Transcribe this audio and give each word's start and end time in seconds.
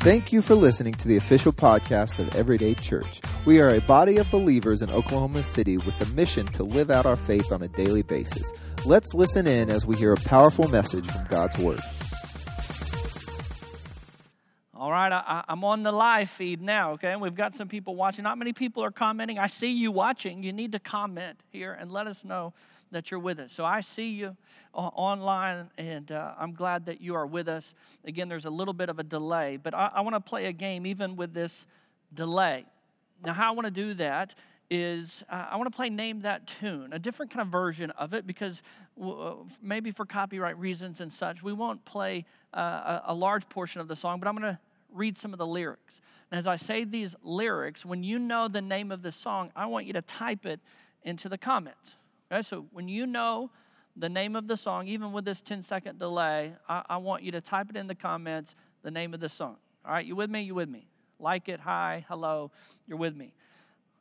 Thank 0.00 0.32
you 0.32 0.42
for 0.42 0.54
listening 0.54 0.94
to 0.94 1.08
the 1.08 1.16
official 1.16 1.52
podcast 1.52 2.20
of 2.20 2.32
Everyday 2.36 2.74
Church. 2.74 3.20
We 3.44 3.58
are 3.58 3.70
a 3.70 3.80
body 3.80 4.18
of 4.18 4.30
believers 4.30 4.80
in 4.80 4.90
Oklahoma 4.90 5.42
City 5.42 5.76
with 5.76 5.98
the 5.98 6.06
mission 6.14 6.46
to 6.46 6.62
live 6.62 6.88
out 6.88 7.04
our 7.04 7.16
faith 7.16 7.50
on 7.50 7.62
a 7.62 7.68
daily 7.68 8.02
basis. 8.02 8.52
Let's 8.86 9.12
listen 9.12 9.48
in 9.48 9.70
as 9.70 9.86
we 9.86 9.96
hear 9.96 10.12
a 10.12 10.16
powerful 10.16 10.68
message 10.68 11.04
from 11.04 11.26
God's 11.26 11.58
Word. 11.58 11.80
All 14.72 14.92
right, 14.92 15.12
I, 15.12 15.42
am 15.48 15.64
on 15.64 15.82
the 15.82 15.90
live 15.90 16.30
feed 16.30 16.62
now, 16.62 16.92
okay? 16.92 17.16
We've 17.16 17.34
got 17.34 17.54
some 17.54 17.66
people 17.66 17.96
watching. 17.96 18.22
Not 18.22 18.38
many 18.38 18.52
people 18.52 18.84
are 18.84 18.92
commenting. 18.92 19.40
I 19.40 19.48
see 19.48 19.72
you 19.72 19.90
watching. 19.90 20.44
You 20.44 20.52
need 20.52 20.72
to 20.72 20.78
comment 20.78 21.40
here 21.50 21.72
and 21.72 21.90
let 21.90 22.06
us 22.06 22.24
know 22.24 22.54
that 22.90 23.10
you're 23.10 23.20
with 23.20 23.38
us. 23.38 23.52
So 23.52 23.64
I 23.64 23.80
see 23.80 24.10
you 24.10 24.36
online, 24.72 25.70
and 25.76 26.10
uh, 26.10 26.34
I'm 26.38 26.52
glad 26.52 26.86
that 26.86 27.00
you 27.00 27.14
are 27.14 27.26
with 27.26 27.48
us. 27.48 27.74
Again, 28.04 28.28
there's 28.28 28.44
a 28.44 28.50
little 28.50 28.74
bit 28.74 28.88
of 28.88 28.98
a 28.98 29.02
delay, 29.02 29.56
but 29.56 29.74
I, 29.74 29.90
I 29.94 30.00
want 30.02 30.14
to 30.14 30.20
play 30.20 30.46
a 30.46 30.52
game 30.52 30.86
even 30.86 31.16
with 31.16 31.32
this 31.32 31.66
delay. 32.12 32.64
Now, 33.24 33.32
how 33.32 33.48
I 33.48 33.50
want 33.54 33.66
to 33.66 33.72
do 33.72 33.94
that 33.94 34.34
is 34.70 35.24
uh, 35.30 35.46
I 35.50 35.56
want 35.56 35.70
to 35.70 35.76
play 35.76 35.88
Name 35.88 36.20
That 36.20 36.46
Tune, 36.46 36.92
a 36.92 36.98
different 36.98 37.32
kind 37.32 37.40
of 37.40 37.48
version 37.48 37.90
of 37.92 38.12
it 38.12 38.26
because 38.26 38.62
uh, 39.02 39.32
maybe 39.62 39.90
for 39.90 40.04
copyright 40.04 40.58
reasons 40.58 41.00
and 41.00 41.12
such, 41.12 41.42
we 41.42 41.52
won't 41.52 41.84
play 41.84 42.26
uh, 42.54 42.60
a, 42.60 43.02
a 43.06 43.14
large 43.14 43.48
portion 43.48 43.80
of 43.80 43.88
the 43.88 43.96
song, 43.96 44.20
but 44.20 44.28
I'm 44.28 44.36
going 44.36 44.54
to 44.54 44.58
read 44.92 45.16
some 45.16 45.32
of 45.32 45.38
the 45.38 45.46
lyrics. 45.46 46.00
And 46.30 46.38
as 46.38 46.46
I 46.46 46.56
say 46.56 46.84
these 46.84 47.16
lyrics, 47.22 47.84
when 47.84 48.02
you 48.02 48.18
know 48.18 48.48
the 48.48 48.60
name 48.60 48.92
of 48.92 49.02
the 49.02 49.12
song, 49.12 49.50
I 49.56 49.66
want 49.66 49.86
you 49.86 49.94
to 49.94 50.02
type 50.02 50.44
it 50.44 50.60
into 51.02 51.28
the 51.28 51.38
comments. 51.38 51.94
Okay, 52.30 52.42
so 52.42 52.66
when 52.72 52.88
you 52.88 53.06
know 53.06 53.50
the 53.96 54.08
name 54.08 54.36
of 54.36 54.48
the 54.48 54.56
song, 54.56 54.86
even 54.86 55.12
with 55.12 55.24
this 55.24 55.40
10 55.40 55.62
second 55.62 55.98
delay, 55.98 56.52
I, 56.68 56.82
I 56.88 56.96
want 56.98 57.22
you 57.22 57.32
to 57.32 57.40
type 57.40 57.70
it 57.70 57.76
in 57.76 57.86
the 57.86 57.94
comments, 57.94 58.54
the 58.82 58.90
name 58.90 59.14
of 59.14 59.20
the 59.20 59.28
song. 59.28 59.56
All 59.84 59.92
right, 59.92 60.04
you 60.04 60.14
with 60.14 60.30
me? 60.30 60.42
You 60.42 60.54
with 60.54 60.68
me? 60.68 60.86
Like 61.18 61.48
it, 61.48 61.60
hi, 61.60 62.04
hello, 62.08 62.50
you're 62.86 62.98
with 62.98 63.16
me. 63.16 63.34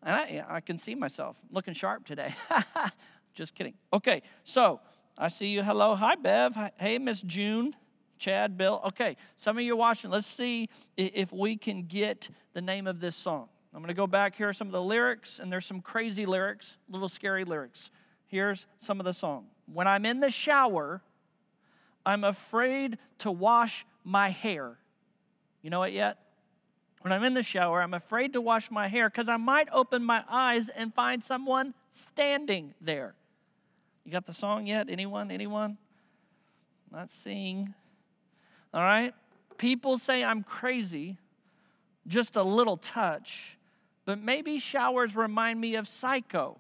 And 0.03 0.16
I, 0.16 0.45
I 0.47 0.59
can 0.61 0.78
see 0.78 0.94
myself 0.94 1.38
looking 1.50 1.73
sharp 1.73 2.06
today. 2.06 2.36
Just 3.34 3.56
kidding. 3.56 3.73
Okay, 3.94 4.22
so 4.44 4.81
I 5.17 5.30
see 5.30 5.47
you. 5.47 5.64
Hello, 5.64 5.95
hi, 5.95 6.16
Bev. 6.16 6.58
Hey, 6.78 6.97
Miss 6.97 7.22
June, 7.22 7.75
Chad, 8.19 8.58
Bill. 8.58 8.81
Okay, 8.88 9.16
some 9.38 9.58
of 9.58 9.64
you 9.64 9.73
are 9.73 9.78
watching. 9.78 10.12
Let's 10.12 10.28
see 10.28 10.69
if 10.97 11.31
we 11.31 11.56
can 11.56 11.84
get 11.84 12.30
the 12.53 12.62
name 12.62 12.88
of 12.88 13.00
this 13.00 13.16
song. 13.16 13.47
I'm 13.73 13.81
going 13.81 13.89
to 13.89 13.94
go 13.94 14.08
back 14.08 14.36
here, 14.36 14.52
some 14.53 14.67
of 14.67 14.73
the 14.73 14.81
lyrics, 14.81 15.39
and 15.39 15.52
there's 15.52 15.66
some 15.66 15.81
crazy 15.81 16.25
lyrics, 16.25 16.78
little 16.89 17.09
scary 17.09 17.44
lyrics. 17.44 17.89
Here's 18.28 18.67
some 18.80 19.00
of 19.00 19.06
the 19.06 19.14
song. 19.14 19.47
When 19.72 19.88
I'm 19.88 20.06
in 20.06 20.20
the 20.20 20.30
shower, 20.30 21.02
I'm 22.06 22.23
afraid 22.23 22.97
to 23.19 23.31
wash 23.31 23.86
my 24.03 24.30
hair. 24.30 24.78
You 25.61 25.69
know 25.69 25.84
it 25.84 25.94
yet? 25.94 26.17
When 27.02 27.11
I'm 27.11 27.23
in 27.23 27.34
the 27.34 27.44
shower, 27.44 27.81
I'm 27.81 27.94
afraid 27.94 28.34
to 28.34 28.42
wash 28.42 28.72
my 28.72 28.88
hair 28.88 29.09
because 29.09 29.30
I 29.30 29.38
might 29.38 29.69
open 29.72 30.03
my 30.03 30.23
eyes 30.30 30.69
and 30.69 30.94
find 30.94 31.23
someone 31.23 31.73
standing 31.89 32.73
there. 32.81 33.16
You 34.03 34.11
got 34.11 34.25
the 34.25 34.34
song 34.34 34.67
yet? 34.67 34.88
Anyone? 34.89 35.31
Anyone? 35.31 35.78
Not 36.91 37.09
seeing. 37.09 37.73
All 38.73 38.81
right? 38.81 39.14
People 39.58 39.97
say 39.97 40.23
I'm 40.23 40.44
crazy, 40.44 41.17
just 42.08 42.36
a 42.36 42.44
little 42.44 42.78
touch, 42.78 43.58
but 44.06 44.19
maybe 44.19 44.59
showers 44.59 45.16
remind 45.16 45.59
me 45.59 45.75
of 45.75 45.88
psycho 45.88 46.58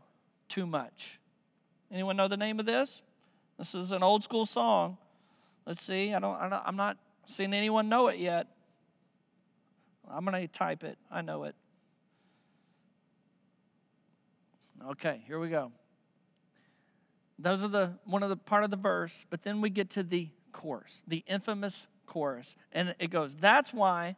too 0.49 0.65
much. 0.65 1.19
Anyone 1.91 2.17
know 2.17 2.27
the 2.27 2.37
name 2.37 2.59
of 2.59 2.65
this? 2.65 3.01
This 3.57 3.73
is 3.73 3.91
an 3.91 4.03
old 4.03 4.23
school 4.23 4.45
song. 4.45 4.97
Let's 5.65 5.81
see. 5.81 6.13
I 6.13 6.19
don't, 6.19 6.35
I 6.35 6.63
am 6.67 6.75
not 6.75 6.97
seeing 7.25 7.53
anyone 7.53 7.89
know 7.89 8.07
it 8.07 8.19
yet. 8.19 8.47
I'm 10.09 10.25
going 10.25 10.41
to 10.41 10.47
type 10.47 10.83
it. 10.83 10.97
I 11.11 11.21
know 11.21 11.43
it. 11.43 11.55
Okay, 14.89 15.21
here 15.27 15.39
we 15.39 15.49
go. 15.49 15.71
Those 17.39 17.63
are 17.63 17.67
the 17.67 17.93
one 18.05 18.23
of 18.23 18.29
the 18.29 18.37
part 18.37 18.63
of 18.63 18.71
the 18.71 18.77
verse, 18.77 19.25
but 19.29 19.43
then 19.43 19.61
we 19.61 19.69
get 19.69 19.89
to 19.91 20.03
the 20.03 20.29
chorus, 20.53 21.03
the 21.07 21.23
infamous 21.27 21.87
chorus. 22.05 22.55
And 22.71 22.95
it 22.99 23.11
goes, 23.11 23.35
That's 23.35 23.73
why 23.73 24.15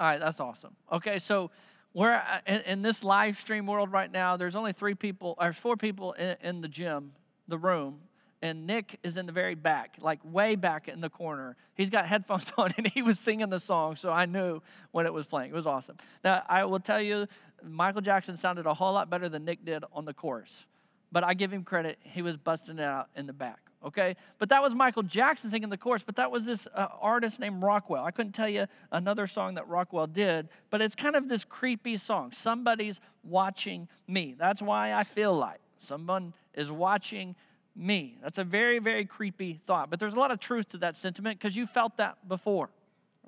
All 0.00 0.06
right, 0.06 0.18
that's 0.18 0.40
awesome. 0.40 0.74
Okay, 0.90 1.18
so 1.18 1.50
we're 1.92 2.14
uh, 2.14 2.38
in, 2.46 2.62
in, 2.62 2.82
this 2.82 3.04
live 3.04 3.38
stream 3.38 3.66
world 3.66 3.92
right 3.92 4.10
now. 4.10 4.38
There's 4.38 4.56
only 4.56 4.72
three 4.72 4.94
people, 4.94 5.34
or 5.38 5.52
four 5.52 5.76
people 5.76 6.12
in, 6.12 6.36
in 6.42 6.60
the 6.62 6.68
gym, 6.68 7.12
the 7.48 7.58
room, 7.58 7.98
and 8.40 8.66
Nick 8.66 8.98
is 9.02 9.18
in 9.18 9.26
the 9.26 9.32
very 9.32 9.54
back, 9.54 9.98
like 10.00 10.18
way 10.24 10.54
back 10.56 10.88
in 10.88 11.02
the 11.02 11.10
corner. 11.10 11.54
He's 11.74 11.90
got 11.90 12.06
headphones 12.12 12.50
on 12.56 12.70
and 12.78 12.86
he 12.86 13.02
was 13.02 13.18
singing 13.18 13.50
the 13.50 13.60
song, 13.60 13.94
so 13.96 14.10
I 14.10 14.24
knew 14.24 14.62
when 14.90 15.04
it 15.04 15.12
was 15.12 15.26
playing. 15.26 15.50
It 15.50 15.54
was 15.54 15.66
awesome. 15.66 15.98
Now, 16.24 16.44
I 16.48 16.64
will 16.64 16.80
tell 16.80 17.02
you, 17.02 17.26
Michael 17.62 18.00
Jackson 18.00 18.38
sounded 18.38 18.64
a 18.64 18.72
whole 18.72 18.94
lot 18.94 19.10
better 19.10 19.28
than 19.28 19.44
Nick 19.44 19.66
did 19.66 19.84
on 19.92 20.06
the 20.06 20.14
chorus, 20.14 20.64
but 21.12 21.24
I 21.24 21.34
give 21.34 21.52
him 21.52 21.62
credit. 21.62 21.98
He 22.04 22.22
was 22.22 22.38
busting 22.38 22.78
it 22.78 22.84
out 22.84 23.10
in 23.14 23.26
the 23.26 23.34
back 23.34 23.69
okay? 23.84 24.16
But 24.38 24.48
that 24.50 24.62
was 24.62 24.74
Michael 24.74 25.02
Jackson 25.02 25.50
singing 25.50 25.68
the 25.68 25.78
chorus, 25.78 26.02
but 26.02 26.16
that 26.16 26.30
was 26.30 26.46
this 26.46 26.66
uh, 26.74 26.88
artist 27.00 27.40
named 27.40 27.62
Rockwell. 27.62 28.04
I 28.04 28.10
couldn't 28.10 28.32
tell 28.32 28.48
you 28.48 28.66
another 28.92 29.26
song 29.26 29.54
that 29.54 29.68
Rockwell 29.68 30.06
did, 30.06 30.48
but 30.70 30.80
it's 30.80 30.94
kind 30.94 31.16
of 31.16 31.28
this 31.28 31.44
creepy 31.44 31.96
song. 31.96 32.32
Somebody's 32.32 33.00
watching 33.22 33.88
me. 34.06 34.34
That's 34.38 34.62
why 34.62 34.94
I 34.94 35.04
feel 35.04 35.36
like 35.36 35.60
someone 35.78 36.34
is 36.54 36.70
watching 36.70 37.36
me. 37.76 38.18
That's 38.22 38.38
a 38.38 38.44
very, 38.44 38.78
very 38.78 39.04
creepy 39.04 39.54
thought, 39.54 39.90
but 39.90 40.00
there's 40.00 40.14
a 40.14 40.18
lot 40.18 40.30
of 40.30 40.40
truth 40.40 40.68
to 40.70 40.78
that 40.78 40.96
sentiment 40.96 41.38
because 41.38 41.56
you 41.56 41.66
felt 41.66 41.96
that 41.96 42.28
before 42.28 42.70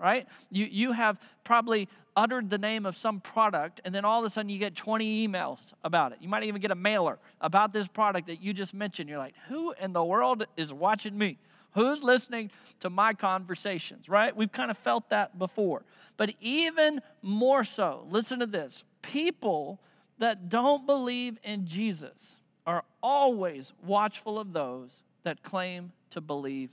right? 0.02 0.26
You, 0.50 0.66
you 0.68 0.92
have 0.92 1.20
probably 1.44 1.88
uttered 2.16 2.50
the 2.50 2.58
name 2.58 2.84
of 2.84 2.96
some 2.96 3.20
product, 3.20 3.80
and 3.84 3.94
then 3.94 4.04
all 4.04 4.18
of 4.18 4.26
a 4.26 4.30
sudden 4.30 4.48
you 4.48 4.58
get 4.58 4.74
20 4.74 5.26
emails 5.26 5.72
about 5.84 6.12
it. 6.12 6.18
You 6.20 6.28
might 6.28 6.42
even 6.42 6.60
get 6.60 6.72
a 6.72 6.76
mailer 6.76 7.18
about 7.40 7.72
this 7.72 7.86
product 7.86 8.26
that 8.26 8.42
you 8.42 8.52
just 8.52 8.74
mentioned. 8.74 9.08
You're 9.08 9.18
like, 9.18 9.36
who 9.48 9.72
in 9.80 9.92
the 9.92 10.04
world 10.04 10.44
is 10.56 10.72
watching 10.72 11.16
me? 11.16 11.38
Who's 11.74 12.02
listening 12.02 12.50
to 12.80 12.90
my 12.90 13.14
conversations, 13.14 14.08
right? 14.08 14.36
We've 14.36 14.52
kind 14.52 14.70
of 14.70 14.76
felt 14.76 15.08
that 15.08 15.38
before. 15.38 15.84
But 16.18 16.34
even 16.40 17.00
more 17.22 17.64
so, 17.64 18.06
listen 18.10 18.40
to 18.40 18.46
this 18.46 18.84
people 19.00 19.80
that 20.18 20.48
don't 20.48 20.86
believe 20.86 21.38
in 21.42 21.66
Jesus 21.66 22.36
are 22.66 22.84
always 23.02 23.72
watchful 23.84 24.38
of 24.38 24.52
those 24.52 25.02
that 25.22 25.42
claim 25.42 25.92
to 26.10 26.20
believe 26.20 26.70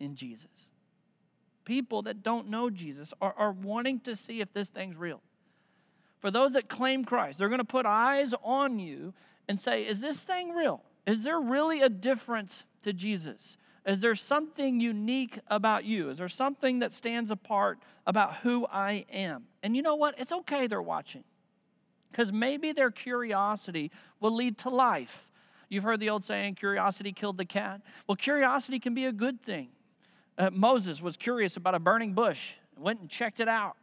in 0.00 0.14
Jesus 0.14 0.67
people 1.68 2.00
that 2.00 2.22
don't 2.22 2.48
know 2.48 2.70
Jesus 2.70 3.12
are, 3.20 3.34
are 3.36 3.52
wanting 3.52 4.00
to 4.00 4.16
see 4.16 4.40
if 4.40 4.54
this 4.54 4.70
thing's 4.70 4.96
real. 4.96 5.20
For 6.18 6.30
those 6.30 6.54
that 6.54 6.70
claim 6.70 7.04
Christ, 7.04 7.38
they're 7.38 7.50
going 7.50 7.58
to 7.58 7.64
put 7.64 7.84
eyes 7.84 8.32
on 8.42 8.78
you 8.78 9.12
and 9.46 9.60
say, 9.60 9.82
Is 9.82 10.00
this 10.00 10.20
thing 10.20 10.54
real? 10.54 10.82
Is 11.06 11.24
there 11.24 11.38
really 11.38 11.82
a 11.82 11.90
difference 11.90 12.64
to 12.82 12.94
Jesus? 12.94 13.58
Is 13.86 14.00
there 14.00 14.14
something 14.14 14.80
unique 14.80 15.40
about 15.48 15.84
you? 15.84 16.08
Is 16.08 16.18
there 16.18 16.28
something 16.28 16.78
that 16.78 16.92
stands 16.92 17.30
apart 17.30 17.78
about 18.06 18.36
who 18.36 18.66
I 18.66 19.04
am? 19.12 19.44
And 19.62 19.76
you 19.76 19.82
know 19.82 19.94
what? 19.94 20.14
It's 20.18 20.32
okay 20.32 20.66
they're 20.66 20.80
watching 20.80 21.24
because 22.10 22.32
maybe 22.32 22.72
their 22.72 22.90
curiosity 22.90 23.90
will 24.20 24.34
lead 24.34 24.56
to 24.58 24.70
life. 24.70 25.28
You've 25.68 25.84
heard 25.84 26.00
the 26.00 26.08
old 26.08 26.24
saying, 26.24 26.54
curiosity 26.54 27.12
killed 27.12 27.36
the 27.36 27.44
cat. 27.44 27.82
Well, 28.06 28.16
curiosity 28.16 28.78
can 28.78 28.94
be 28.94 29.04
a 29.04 29.12
good 29.12 29.42
thing. 29.42 29.68
Uh, 30.38 30.50
Moses 30.52 31.02
was 31.02 31.16
curious 31.16 31.56
about 31.56 31.74
a 31.74 31.80
burning 31.80 32.14
bush, 32.14 32.54
went 32.78 33.00
and 33.00 33.10
checked 33.10 33.40
it 33.40 33.48
out, 33.48 33.76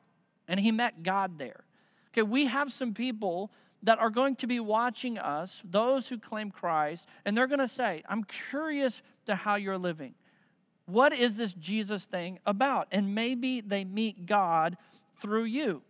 and 0.48 0.60
he 0.60 0.72
met 0.72 1.04
God 1.04 1.38
there. 1.38 1.66
Okay, 2.14 2.22
we 2.22 2.46
have 2.46 2.72
some 2.72 2.94
people 2.94 3.52
that 3.84 4.00
are 4.00 4.10
going 4.10 4.36
to 4.38 4.48
be 4.48 4.60
watching 4.60 5.18
us, 5.18 5.62
those 5.70 6.08
who 6.08 6.18
claim 6.18 6.50
Christ, 6.50 7.08
and 7.26 7.38
they're 7.38 7.46
going 7.46 7.60
to 7.60 7.68
say, 7.68 8.04
I'm 8.08 8.24
curious 8.24 9.02
to 9.26 9.36
how 9.36 9.56
you're 9.56 9.78
living. 9.78 10.16
What 10.86 11.14
is 11.14 11.36
this 11.36 11.54
Jesus 11.54 12.06
thing 12.06 12.40
about? 12.46 12.88
And 12.92 13.14
maybe 13.14 13.60
they 13.60 13.84
meet 13.84 14.26
God 14.26 14.78
through 15.18 15.44
you. 15.44 15.82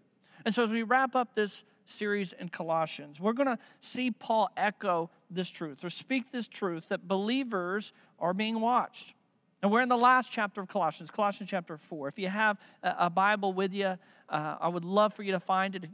And 0.45 0.53
so 0.53 0.63
as 0.63 0.71
we 0.71 0.83
wrap 0.83 1.15
up 1.15 1.35
this 1.35 1.63
series 1.85 2.33
in 2.33 2.49
Colossians, 2.49 3.19
we're 3.19 3.33
going 3.33 3.47
to 3.47 3.59
see 3.81 4.09
Paul 4.09 4.49
echo 4.57 5.09
this 5.29 5.49
truth 5.49 5.83
or 5.83 5.89
speak 5.89 6.31
this 6.31 6.47
truth 6.47 6.89
that 6.89 7.07
believers 7.07 7.93
are 8.19 8.33
being 8.33 8.59
watched. 8.61 9.13
And 9.61 9.71
we're 9.71 9.81
in 9.81 9.89
the 9.89 9.97
last 9.97 10.31
chapter 10.31 10.61
of 10.61 10.67
Colossians, 10.67 11.09
Colossians 11.09 11.49
chapter 11.49 11.77
4. 11.77 12.07
If 12.07 12.19
you 12.19 12.29
have 12.29 12.57
a 12.83 13.09
Bible 13.09 13.53
with 13.53 13.73
you, 13.73 13.97
uh, 14.29 14.57
I 14.59 14.67
would 14.67 14.85
love 14.85 15.13
for 15.13 15.23
you 15.23 15.31
to 15.31 15.39
find 15.39 15.75
it. 15.75 15.85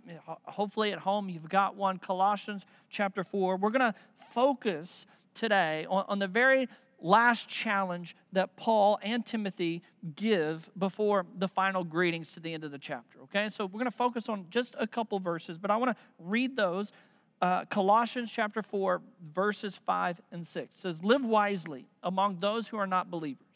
Hopefully, 0.43 0.91
at 0.91 0.99
home, 0.99 1.29
you've 1.29 1.49
got 1.49 1.75
one. 1.75 1.97
Colossians 1.97 2.65
chapter 2.89 3.23
4. 3.23 3.57
We're 3.57 3.69
going 3.69 3.93
to 3.93 3.95
focus 4.31 5.05
today 5.33 5.85
on, 5.89 6.05
on 6.07 6.19
the 6.19 6.27
very 6.27 6.67
last 6.99 7.47
challenge 7.47 8.15
that 8.31 8.55
Paul 8.57 8.99
and 9.01 9.25
Timothy 9.25 9.81
give 10.15 10.69
before 10.77 11.25
the 11.37 11.47
final 11.47 11.83
greetings 11.83 12.31
to 12.33 12.39
the 12.39 12.53
end 12.53 12.63
of 12.63 12.71
the 12.71 12.77
chapter. 12.77 13.19
Okay, 13.23 13.49
so 13.49 13.65
we're 13.65 13.79
going 13.79 13.85
to 13.85 13.91
focus 13.91 14.29
on 14.29 14.45
just 14.49 14.75
a 14.79 14.87
couple 14.87 15.19
verses, 15.19 15.57
but 15.57 15.71
I 15.71 15.77
want 15.77 15.95
to 15.95 16.03
read 16.19 16.55
those. 16.55 16.91
Uh, 17.41 17.65
Colossians 17.65 18.31
chapter 18.31 18.61
4, 18.61 19.01
verses 19.33 19.75
5 19.75 20.21
and 20.31 20.45
6 20.45 20.75
says, 20.75 21.03
Live 21.03 21.25
wisely 21.25 21.87
among 22.03 22.39
those 22.39 22.67
who 22.67 22.77
are 22.77 22.85
not 22.85 23.09
believers 23.09 23.50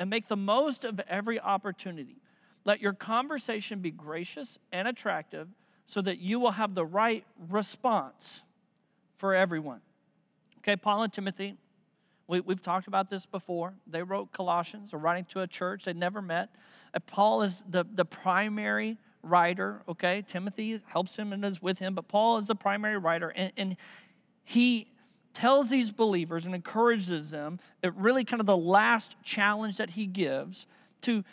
and 0.00 0.08
make 0.08 0.28
the 0.28 0.36
most 0.36 0.84
of 0.84 0.98
every 1.00 1.38
opportunity. 1.38 2.16
Let 2.64 2.80
your 2.80 2.94
conversation 2.94 3.80
be 3.80 3.90
gracious 3.90 4.58
and 4.72 4.88
attractive 4.88 5.48
so 5.86 6.00
that 6.00 6.18
you 6.18 6.40
will 6.40 6.52
have 6.52 6.74
the 6.74 6.86
right 6.86 7.24
response 7.50 8.42
for 9.18 9.34
everyone. 9.34 9.82
Okay, 10.58 10.74
Paul 10.74 11.02
and 11.02 11.12
Timothy, 11.12 11.56
we, 12.26 12.40
have 12.48 12.62
talked 12.62 12.86
about 12.86 13.10
this 13.10 13.26
before. 13.26 13.74
They 13.86 14.02
wrote 14.02 14.32
Colossians, 14.32 14.92
they're 14.92 15.00
writing 15.00 15.26
to 15.26 15.42
a 15.42 15.46
church 15.46 15.84
they 15.84 15.92
never 15.92 16.22
met. 16.22 16.48
Uh, 16.94 17.00
Paul 17.00 17.42
is 17.42 17.62
the, 17.68 17.84
the 17.84 18.06
primary 18.06 18.96
writer, 19.22 19.82
okay? 19.86 20.24
Timothy 20.26 20.80
helps 20.86 21.16
him 21.16 21.32
and 21.32 21.44
is 21.44 21.60
with 21.60 21.78
him, 21.78 21.94
but 21.94 22.08
Paul 22.08 22.38
is 22.38 22.46
the 22.46 22.54
primary 22.54 22.96
writer, 22.96 23.28
and, 23.28 23.52
and 23.56 23.76
he 24.44 24.88
tells 25.32 25.68
these 25.68 25.90
believers 25.90 26.44
and 26.44 26.54
encourages 26.54 27.30
them, 27.30 27.60
it 27.82 27.94
really 27.94 28.24
kind 28.24 28.40
of 28.40 28.46
the 28.46 28.56
last 28.56 29.16
challenge 29.22 29.76
that 29.76 29.90
he 29.90 30.06
gives 30.06 30.66
to 31.02 31.24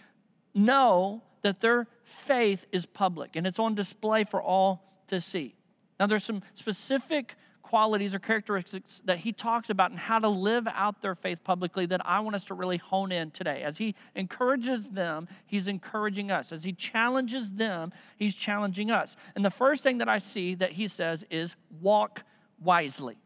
know 0.53 1.21
that 1.41 1.61
their 1.61 1.88
faith 2.03 2.65
is 2.71 2.85
public 2.85 3.35
and 3.35 3.45
it's 3.47 3.59
on 3.59 3.75
display 3.75 4.23
for 4.23 4.41
all 4.41 4.83
to 5.07 5.21
see. 5.21 5.55
Now, 5.99 6.05
there's 6.05 6.23
some 6.23 6.41
specific 6.53 7.35
qualities 7.67 8.15
or 8.15 8.19
characteristics 8.19 9.01
that 9.03 9.19
he 9.19 9.33
talks 9.33 9.69
about 9.69 9.91
and 9.91 9.99
how 9.99 10.19
to 10.19 10.29
live 10.29 10.67
out 10.73 11.01
their 11.01 11.15
faith 11.15 11.44
publicly 11.44 11.85
that 11.85 11.99
I 12.05 12.21
want 12.21 12.33
us 12.35 12.45
to 12.45 12.53
really 12.53 12.77
hone 12.77 13.11
in 13.11 13.29
today. 13.31 13.61
As 13.61 13.77
he 13.77 13.94
encourages 14.15 14.89
them, 14.89 15.27
he's 15.45 15.67
encouraging 15.67 16.31
us. 16.31 16.53
As 16.53 16.63
he 16.63 16.71
challenges 16.71 17.51
them, 17.51 17.91
he's 18.15 18.35
challenging 18.35 18.89
us. 18.89 19.17
And 19.35 19.44
the 19.44 19.49
first 19.49 19.83
thing 19.83 19.97
that 19.97 20.07
I 20.07 20.19
see 20.19 20.55
that 20.55 20.73
he 20.73 20.88
says 20.88 21.25
is 21.29 21.57
walk 21.81 22.23
wisely. 22.61 23.17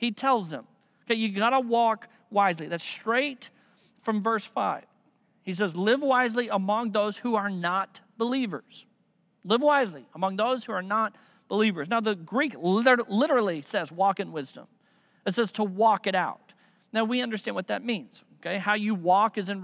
He 0.00 0.10
tells 0.10 0.48
them, 0.48 0.64
okay, 1.04 1.14
you 1.14 1.28
got 1.28 1.50
to 1.50 1.60
walk 1.60 2.08
wisely. 2.30 2.66
That's 2.68 2.82
straight 2.82 3.50
from 4.00 4.22
verse 4.22 4.46
5. 4.46 4.86
He 5.42 5.52
says, 5.52 5.76
live 5.76 6.00
wisely 6.00 6.48
among 6.48 6.92
those 6.92 7.18
who 7.18 7.34
are 7.34 7.50
not 7.50 8.00
believers. 8.16 8.86
Live 9.44 9.60
wisely 9.60 10.06
among 10.14 10.36
those 10.36 10.64
who 10.64 10.72
are 10.72 10.80
not 10.80 11.14
believers. 11.48 11.90
Now, 11.90 12.00
the 12.00 12.14
Greek 12.14 12.54
literally 12.58 13.60
says 13.60 13.92
walk 13.92 14.18
in 14.18 14.32
wisdom, 14.32 14.68
it 15.26 15.34
says 15.34 15.52
to 15.52 15.64
walk 15.64 16.06
it 16.06 16.14
out. 16.14 16.54
Now, 16.94 17.04
we 17.04 17.20
understand 17.20 17.54
what 17.54 17.66
that 17.66 17.84
means. 17.84 18.24
Okay, 18.40 18.56
how 18.56 18.72
you 18.72 18.94
walk 18.94 19.36
is 19.36 19.50
in, 19.50 19.62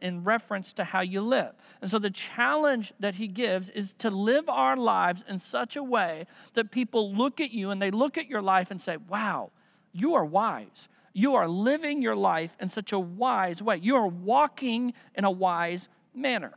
in 0.00 0.24
reference 0.24 0.72
to 0.72 0.84
how 0.84 1.02
you 1.02 1.20
live. 1.20 1.52
And 1.82 1.90
so 1.90 1.98
the 1.98 2.08
challenge 2.08 2.94
that 2.98 3.16
he 3.16 3.28
gives 3.28 3.68
is 3.68 3.92
to 3.98 4.08
live 4.08 4.48
our 4.48 4.74
lives 4.74 5.22
in 5.28 5.38
such 5.38 5.76
a 5.76 5.82
way 5.82 6.24
that 6.54 6.70
people 6.70 7.14
look 7.14 7.42
at 7.42 7.50
you 7.50 7.70
and 7.70 7.82
they 7.82 7.90
look 7.90 8.16
at 8.16 8.26
your 8.26 8.40
life 8.40 8.70
and 8.70 8.80
say, 8.80 8.96
wow, 8.96 9.50
you 9.96 10.14
are 10.14 10.24
wise. 10.24 10.88
You 11.12 11.34
are 11.34 11.48
living 11.48 12.02
your 12.02 12.16
life 12.16 12.56
in 12.60 12.68
such 12.68 12.92
a 12.92 12.98
wise 12.98 13.62
way. 13.62 13.78
You 13.78 13.96
are 13.96 14.06
walking 14.06 14.92
in 15.14 15.24
a 15.24 15.30
wise 15.30 15.88
manner. 16.14 16.52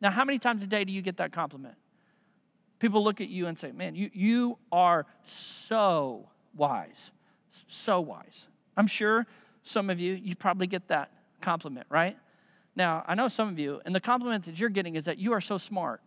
Now, 0.00 0.10
how 0.10 0.24
many 0.24 0.38
times 0.38 0.62
a 0.62 0.66
day 0.66 0.84
do 0.84 0.92
you 0.92 1.02
get 1.02 1.18
that 1.18 1.32
compliment? 1.32 1.74
People 2.78 3.04
look 3.04 3.20
at 3.20 3.28
you 3.28 3.46
and 3.46 3.58
say, 3.58 3.72
Man, 3.72 3.94
you, 3.94 4.10
you 4.12 4.58
are 4.72 5.06
so 5.24 6.28
wise. 6.54 7.10
So 7.68 8.00
wise. 8.00 8.48
I'm 8.76 8.86
sure 8.86 9.26
some 9.62 9.90
of 9.90 9.98
you, 9.98 10.14
you 10.14 10.36
probably 10.36 10.66
get 10.66 10.88
that 10.88 11.10
compliment, 11.40 11.86
right? 11.90 12.16
Now, 12.74 13.04
I 13.06 13.14
know 13.14 13.28
some 13.28 13.48
of 13.48 13.58
you, 13.58 13.80
and 13.84 13.94
the 13.94 14.00
compliment 14.00 14.44
that 14.44 14.60
you're 14.60 14.68
getting 14.68 14.96
is 14.96 15.06
that 15.06 15.18
you 15.18 15.32
are 15.32 15.40
so 15.40 15.58
smart. 15.58 16.00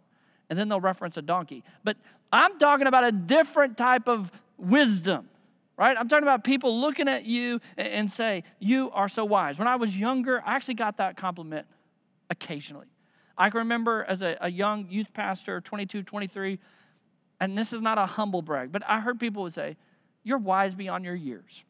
And 0.50 0.58
then 0.58 0.70
they'll 0.70 0.80
reference 0.80 1.18
a 1.18 1.22
donkey. 1.22 1.64
But 1.84 1.98
I'm 2.32 2.58
talking 2.58 2.88
about 2.88 3.04
a 3.04 3.12
different 3.12 3.78
type 3.78 4.08
of 4.08 4.32
wisdom, 4.58 5.30
right? 5.80 5.96
I'm 5.98 6.10
talking 6.10 6.24
about 6.24 6.44
people 6.44 6.80
looking 6.80 7.08
at 7.08 7.26
you 7.26 7.62
and 7.78 8.12
say, 8.12 8.44
You 8.60 8.92
are 8.92 9.08
so 9.08 9.24
wise. 9.24 9.58
When 9.58 9.68
I 9.68 9.78
was 9.78 9.98
younger, 9.98 10.44
I 10.46 10.56
actually 10.56 10.74
got 10.74 10.98
that 10.98 11.16
compliment 11.16 11.66
occasionally. 12.30 12.88
I 13.38 13.50
can 13.50 13.60
remember 13.60 14.06
as 14.08 14.22
a, 14.22 14.38
a 14.42 14.52
young 14.52 14.88
youth 14.90 15.14
pastor, 15.14 15.62
22, 15.62 16.04
23, 16.04 16.60
and 17.40 17.58
this 17.58 17.72
is 17.72 17.82
not 17.82 17.98
a 17.98 18.06
humble 18.06 18.42
brag, 18.42 18.74
but 18.74 18.84
I 18.86 19.00
heard 19.00 19.20
people 19.20 19.44
would 19.44 19.54
say, 19.54 19.78
You're 20.22 20.38
wise 20.38 20.76
beyond 20.76 21.06
your 21.06 21.16
years. 21.16 21.64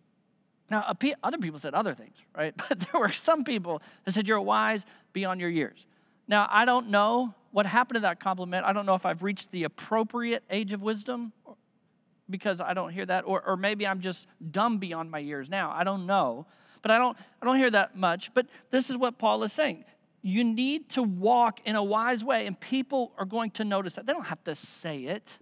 Now, 0.72 0.96
other 1.24 1.38
people 1.38 1.60
said 1.60 1.74
other 1.74 1.94
things, 1.94 2.16
right? 2.36 2.54
But 2.70 2.80
there 2.80 3.00
were 3.00 3.12
some 3.12 3.44
people 3.44 3.82
that 4.06 4.14
said, 4.14 4.28
You're 4.28 4.42
wise 4.42 4.86
beyond 5.14 5.40
your 5.40 5.52
years. 5.52 5.86
Now, 6.28 6.48
I 6.50 6.66
don't 6.66 6.90
know 6.90 7.36
what 7.52 7.68
happened 7.68 7.98
to 7.98 8.02
that 8.02 8.20
compliment. 8.20 8.66
I 8.66 8.74
don't 8.74 8.88
know 8.88 8.96
if 8.96 9.06
I've 9.06 9.22
reached 9.22 9.52
the 9.52 9.64
appropriate 9.66 10.44
age 10.50 10.74
of 10.74 10.82
wisdom 10.82 11.34
because 12.30 12.62
I 12.62 12.74
don't 12.74 12.92
hear 12.92 13.06
that, 13.06 13.24
or, 13.26 13.42
or 13.46 13.58
maybe 13.58 13.88
I'm 13.88 14.02
just 14.02 14.28
dumb 14.52 14.78
beyond 14.78 15.12
my 15.12 15.20
years 15.20 15.50
now. 15.50 15.72
I 15.76 15.84
don't 15.84 16.06
know. 16.06 16.46
But 16.82 16.92
I 16.92 16.98
don't, 16.98 17.18
I 17.42 17.46
don't 17.46 17.58
hear 17.58 17.72
that 17.72 17.98
much. 17.98 18.34
But 18.34 18.48
this 18.70 18.90
is 18.90 18.98
what 18.98 19.18
Paul 19.18 19.44
is 19.44 19.54
saying 19.54 19.86
you 20.22 20.44
need 20.44 20.90
to 20.90 21.04
walk 21.04 21.62
in 21.66 21.76
a 21.76 21.84
wise 21.84 22.24
way, 22.24 22.46
and 22.46 22.60
people 22.60 23.14
are 23.18 23.26
going 23.26 23.52
to 23.52 23.64
notice 23.64 23.94
that. 23.94 24.06
They 24.06 24.14
don't 24.14 24.28
have 24.28 24.44
to 24.46 24.56
say 24.56 25.06
it, 25.06 25.38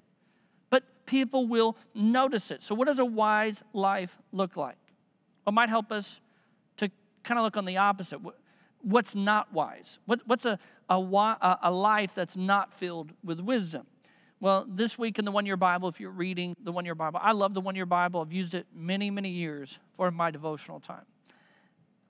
but 0.70 0.84
people 1.06 1.48
will 1.48 1.78
notice 1.96 2.52
it. 2.52 2.62
So, 2.62 2.76
what 2.76 2.88
does 2.88 3.00
a 3.00 3.06
wise 3.06 3.64
life 3.74 4.18
look 4.32 4.56
like? 4.56 4.78
It 5.48 5.54
might 5.54 5.70
help 5.70 5.92
us 5.92 6.20
to 6.78 6.92
kind 7.24 7.40
of 7.40 7.44
look 7.44 7.58
on 7.58 7.66
the 7.66 7.78
opposite. 7.78 8.20
What's 8.82 9.16
not 9.16 9.52
wise? 9.52 10.00
What's 10.06 10.46
a, 10.46 10.60
a, 10.90 11.58
a 11.64 11.72
life 11.72 12.14
that's 12.14 12.38
not 12.38 12.74
filled 12.74 13.14
with 13.24 13.40
wisdom? 13.40 13.88
Well, 14.40 14.68
this 14.70 15.00
week 15.00 15.18
in 15.18 15.26
the 15.26 15.32
One 15.32 15.48
Year 15.48 15.58
Bible, 15.58 15.90
if 15.90 16.00
you're 16.00 16.12
reading 16.12 16.56
the 16.62 16.72
One 16.72 16.86
Year 16.86 16.94
Bible, 16.94 17.20
I 17.24 17.32
love 17.32 17.56
the 17.56 17.62
One 17.62 17.76
Year 17.76 17.88
Bible. 17.88 18.22
I've 18.22 18.32
used 18.32 18.54
it 18.54 18.68
many, 18.74 19.10
many 19.10 19.30
years 19.30 19.80
for 19.96 20.12
my 20.12 20.30
devotional 20.30 20.80
time. 20.80 21.06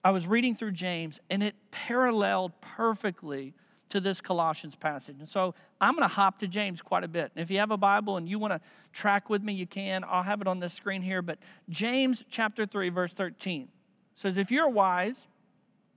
I 0.03 0.12
was 0.12 0.27
reading 0.27 0.53
through 0.53 0.71
James 0.71 1.21
and 1.29 1.41
it 1.41 1.56
paralleled 1.71 2.51
perfectly 2.59 3.53
to 3.89 4.01
this 4.01 4.19
Colossians 4.19 4.75
passage. 4.75 5.15
And 5.19 5.29
so 5.29 5.56
I'm 5.79 5.94
going 5.95 6.07
to 6.07 6.13
hop 6.13 6.39
to 6.39 6.47
James 6.47 6.81
quite 6.81 7.06
a 7.06 7.07
bit. 7.07 7.31
And 7.33 7.41
if 7.41 7.50
you 7.50 7.59
have 7.59 7.71
a 7.71 7.77
Bible 7.77 8.18
and 8.18 8.27
you 8.27 8.39
want 8.39 8.51
to 8.51 8.62
track 8.91 9.29
with 9.29 9.41
me, 9.41 9.53
you 9.53 9.65
can. 9.65 10.03
I'll 10.03 10.24
have 10.24 10.41
it 10.41 10.47
on 10.47 10.59
the 10.59 10.68
screen 10.68 11.01
here. 11.01 11.21
But 11.21 11.39
James 11.69 12.25
chapter 12.29 12.65
3, 12.65 12.89
verse 12.89 13.13
13 13.13 13.69
says, 14.15 14.38
If 14.38 14.51
you're 14.51 14.68
wise 14.68 15.27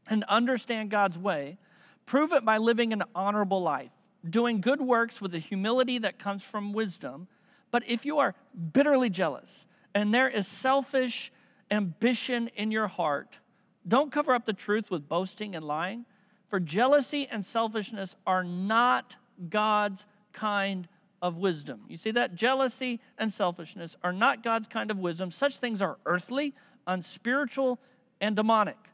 and 0.09 0.23
understand 0.29 0.91
God's 0.91 1.19
way, 1.19 1.59
prove 2.07 2.33
it 2.33 2.45
by 2.45 2.59
living 2.59 2.93
an 2.93 3.03
honorable 3.17 3.61
life, 3.61 3.93
doing 4.29 4.61
good 4.61 4.81
works 4.81 5.21
with 5.21 5.33
the 5.33 5.39
humility 5.39 5.99
that 5.99 6.19
comes 6.19 6.43
from 6.43 6.73
wisdom. 6.73 7.29
But 7.71 7.89
if 7.89 8.05
you 8.05 8.19
are 8.19 8.35
bitterly 8.73 9.11
jealous 9.11 9.67
and 9.95 10.13
there 10.13 10.29
is 10.29 10.47
selfish 10.47 11.33
ambition 11.71 12.49
in 12.57 12.71
your 12.71 12.89
heart, 12.89 13.39
don't 13.87 14.13
cover 14.13 14.35
up 14.35 14.45
the 14.45 14.53
truth 14.53 14.91
with 14.91 15.09
boasting 15.09 15.55
and 15.55 15.65
lying, 15.65 16.05
for 16.49 16.61
jealousy 16.61 17.29
and 17.31 17.45
selfishness 17.45 18.17
are 18.27 18.45
not 18.45 19.17
God's 19.49 20.05
kind 20.33 20.89
of 21.23 21.37
wisdom. 21.37 21.83
You 21.89 21.97
see 21.97 22.11
that? 22.13 22.35
Jealousy 22.35 23.01
and 23.19 23.33
selfishness 23.33 23.97
are 24.03 24.13
not 24.13 24.43
God's 24.43 24.67
kind 24.67 24.91
of 24.91 24.99
wisdom. 24.99 25.31
Such 25.31 25.59
things 25.59 25.81
are 25.81 25.99
earthly, 26.07 26.55
unspiritual, 26.87 27.79
and 28.21 28.37
demonic. 28.37 28.90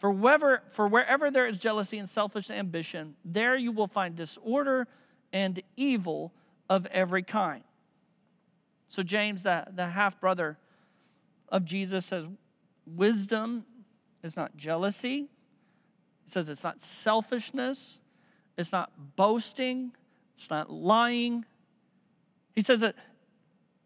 For 0.00 0.10
wherever, 0.10 0.62
for 0.70 0.88
wherever 0.88 1.30
there 1.30 1.46
is 1.46 1.58
jealousy 1.58 1.98
and 1.98 2.08
selfish 2.08 2.48
ambition, 2.50 3.16
there 3.22 3.54
you 3.54 3.70
will 3.70 3.86
find 3.86 4.16
disorder 4.16 4.88
and 5.30 5.62
evil 5.76 6.32
of 6.70 6.86
every 6.86 7.22
kind. 7.22 7.62
So, 8.88 9.02
James, 9.02 9.42
the, 9.42 9.66
the 9.70 9.88
half 9.88 10.18
brother 10.18 10.56
of 11.50 11.66
Jesus, 11.66 12.06
says, 12.06 12.24
Wisdom 12.86 13.66
is 14.22 14.38
not 14.38 14.56
jealousy. 14.56 15.28
It 16.24 16.32
says 16.32 16.48
it's 16.48 16.64
not 16.64 16.80
selfishness. 16.80 17.98
It's 18.56 18.72
not 18.72 19.16
boasting. 19.16 19.92
It's 20.34 20.48
not 20.48 20.72
lying. 20.72 21.44
He 22.54 22.62
says 22.62 22.80
that, 22.80 22.94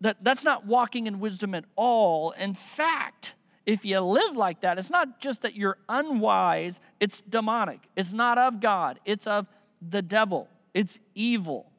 that 0.00 0.18
that's 0.22 0.44
not 0.44 0.64
walking 0.64 1.08
in 1.08 1.18
wisdom 1.18 1.56
at 1.56 1.64
all. 1.74 2.30
In 2.30 2.54
fact, 2.54 3.34
if 3.66 3.84
you 3.84 3.98
live 4.00 4.36
like 4.36 4.60
that, 4.60 4.78
it's 4.78 4.90
not 4.90 5.20
just 5.20 5.42
that 5.42 5.54
you're 5.54 5.78
unwise, 5.88 6.80
it's 7.00 7.20
demonic. 7.22 7.80
It's 7.96 8.12
not 8.12 8.38
of 8.38 8.60
God, 8.60 9.00
it's 9.04 9.26
of 9.26 9.46
the 9.80 10.02
devil. 10.02 10.48
It's 10.72 10.98
evil. 11.14 11.70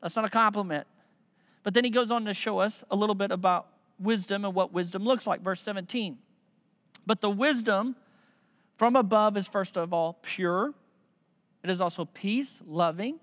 That's 0.00 0.16
not 0.16 0.24
a 0.24 0.30
compliment. 0.30 0.86
But 1.62 1.74
then 1.74 1.84
he 1.84 1.90
goes 1.90 2.10
on 2.10 2.24
to 2.24 2.34
show 2.34 2.58
us 2.58 2.82
a 2.90 2.96
little 2.96 3.14
bit 3.14 3.30
about 3.30 3.68
wisdom 3.98 4.44
and 4.44 4.54
what 4.54 4.72
wisdom 4.72 5.04
looks 5.04 5.26
like. 5.26 5.42
Verse 5.42 5.60
17. 5.60 6.18
But 7.06 7.20
the 7.20 7.30
wisdom 7.30 7.96
from 8.76 8.96
above 8.96 9.36
is 9.36 9.46
first 9.46 9.76
of 9.76 9.92
all 9.92 10.18
pure. 10.22 10.74
It 11.62 11.70
is 11.70 11.80
also 11.80 12.04
peace, 12.04 12.60
loving, 12.66 13.20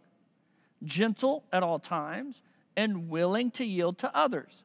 gentle 0.83 1.43
at 1.51 1.63
all 1.63 1.79
times, 1.79 2.41
and 2.75 3.09
willing 3.09 3.51
to 3.51 3.65
yield 3.65 3.97
to 3.99 4.15
others. 4.15 4.63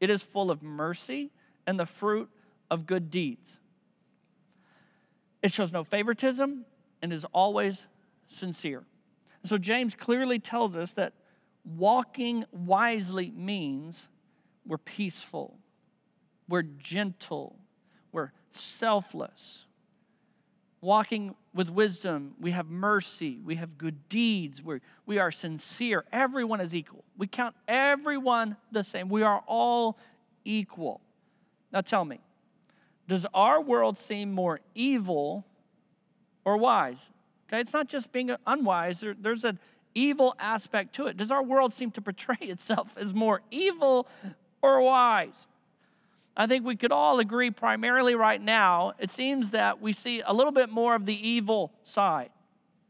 It 0.00 0.08
is 0.08 0.22
full 0.22 0.50
of 0.50 0.62
mercy 0.62 1.30
and 1.70 1.78
the 1.78 1.86
fruit 1.86 2.28
of 2.68 2.84
good 2.84 3.10
deeds. 3.10 3.60
it 5.42 5.52
shows 5.52 5.72
no 5.72 5.84
favoritism, 5.84 6.64
and 7.00 7.12
is 7.12 7.24
always 7.32 7.86
sincere. 8.26 8.84
So 9.44 9.56
James 9.56 9.94
clearly 9.94 10.38
tells 10.38 10.76
us 10.76 10.92
that 10.94 11.14
walking 11.64 12.44
wisely 12.52 13.30
means 13.30 14.08
we're 14.66 14.78
peaceful, 14.78 15.58
we're 16.48 16.62
gentle, 16.62 17.56
we're 18.12 18.32
selfless. 18.50 19.66
Walking 20.82 21.34
with 21.54 21.68
wisdom, 21.68 22.34
we 22.40 22.50
have 22.52 22.68
mercy, 22.68 23.40
we 23.44 23.54
have 23.56 23.78
good 23.78 24.08
deeds, 24.08 24.62
we 24.62 24.80
we 25.06 25.18
are 25.18 25.30
sincere. 25.30 26.04
Everyone 26.12 26.60
is 26.60 26.74
equal. 26.74 27.04
We 27.16 27.26
count 27.26 27.54
everyone 27.68 28.56
the 28.72 28.82
same. 28.82 29.08
We 29.08 29.22
are 29.22 29.42
all 29.46 29.98
equal. 30.44 31.00
Now 31.72 31.80
tell 31.80 32.04
me, 32.04 32.20
does 33.08 33.26
our 33.34 33.60
world 33.60 33.96
seem 33.96 34.32
more 34.32 34.60
evil 34.74 35.44
or 36.44 36.56
wise? 36.56 37.10
Okay, 37.48 37.60
it's 37.60 37.72
not 37.72 37.88
just 37.88 38.12
being 38.12 38.34
unwise, 38.46 39.00
there, 39.00 39.14
there's 39.18 39.44
an 39.44 39.58
evil 39.94 40.34
aspect 40.38 40.94
to 40.94 41.06
it. 41.06 41.16
Does 41.16 41.32
our 41.32 41.42
world 41.42 41.72
seem 41.72 41.90
to 41.92 42.00
portray 42.00 42.36
itself 42.40 42.96
as 42.96 43.12
more 43.12 43.42
evil 43.50 44.06
or 44.62 44.80
wise? 44.80 45.46
I 46.36 46.46
think 46.46 46.64
we 46.64 46.76
could 46.76 46.92
all 46.92 47.18
agree, 47.18 47.50
primarily 47.50 48.14
right 48.14 48.40
now, 48.40 48.92
it 48.98 49.10
seems 49.10 49.50
that 49.50 49.80
we 49.80 49.92
see 49.92 50.22
a 50.24 50.32
little 50.32 50.52
bit 50.52 50.70
more 50.70 50.94
of 50.94 51.04
the 51.04 51.28
evil 51.28 51.72
side, 51.82 52.30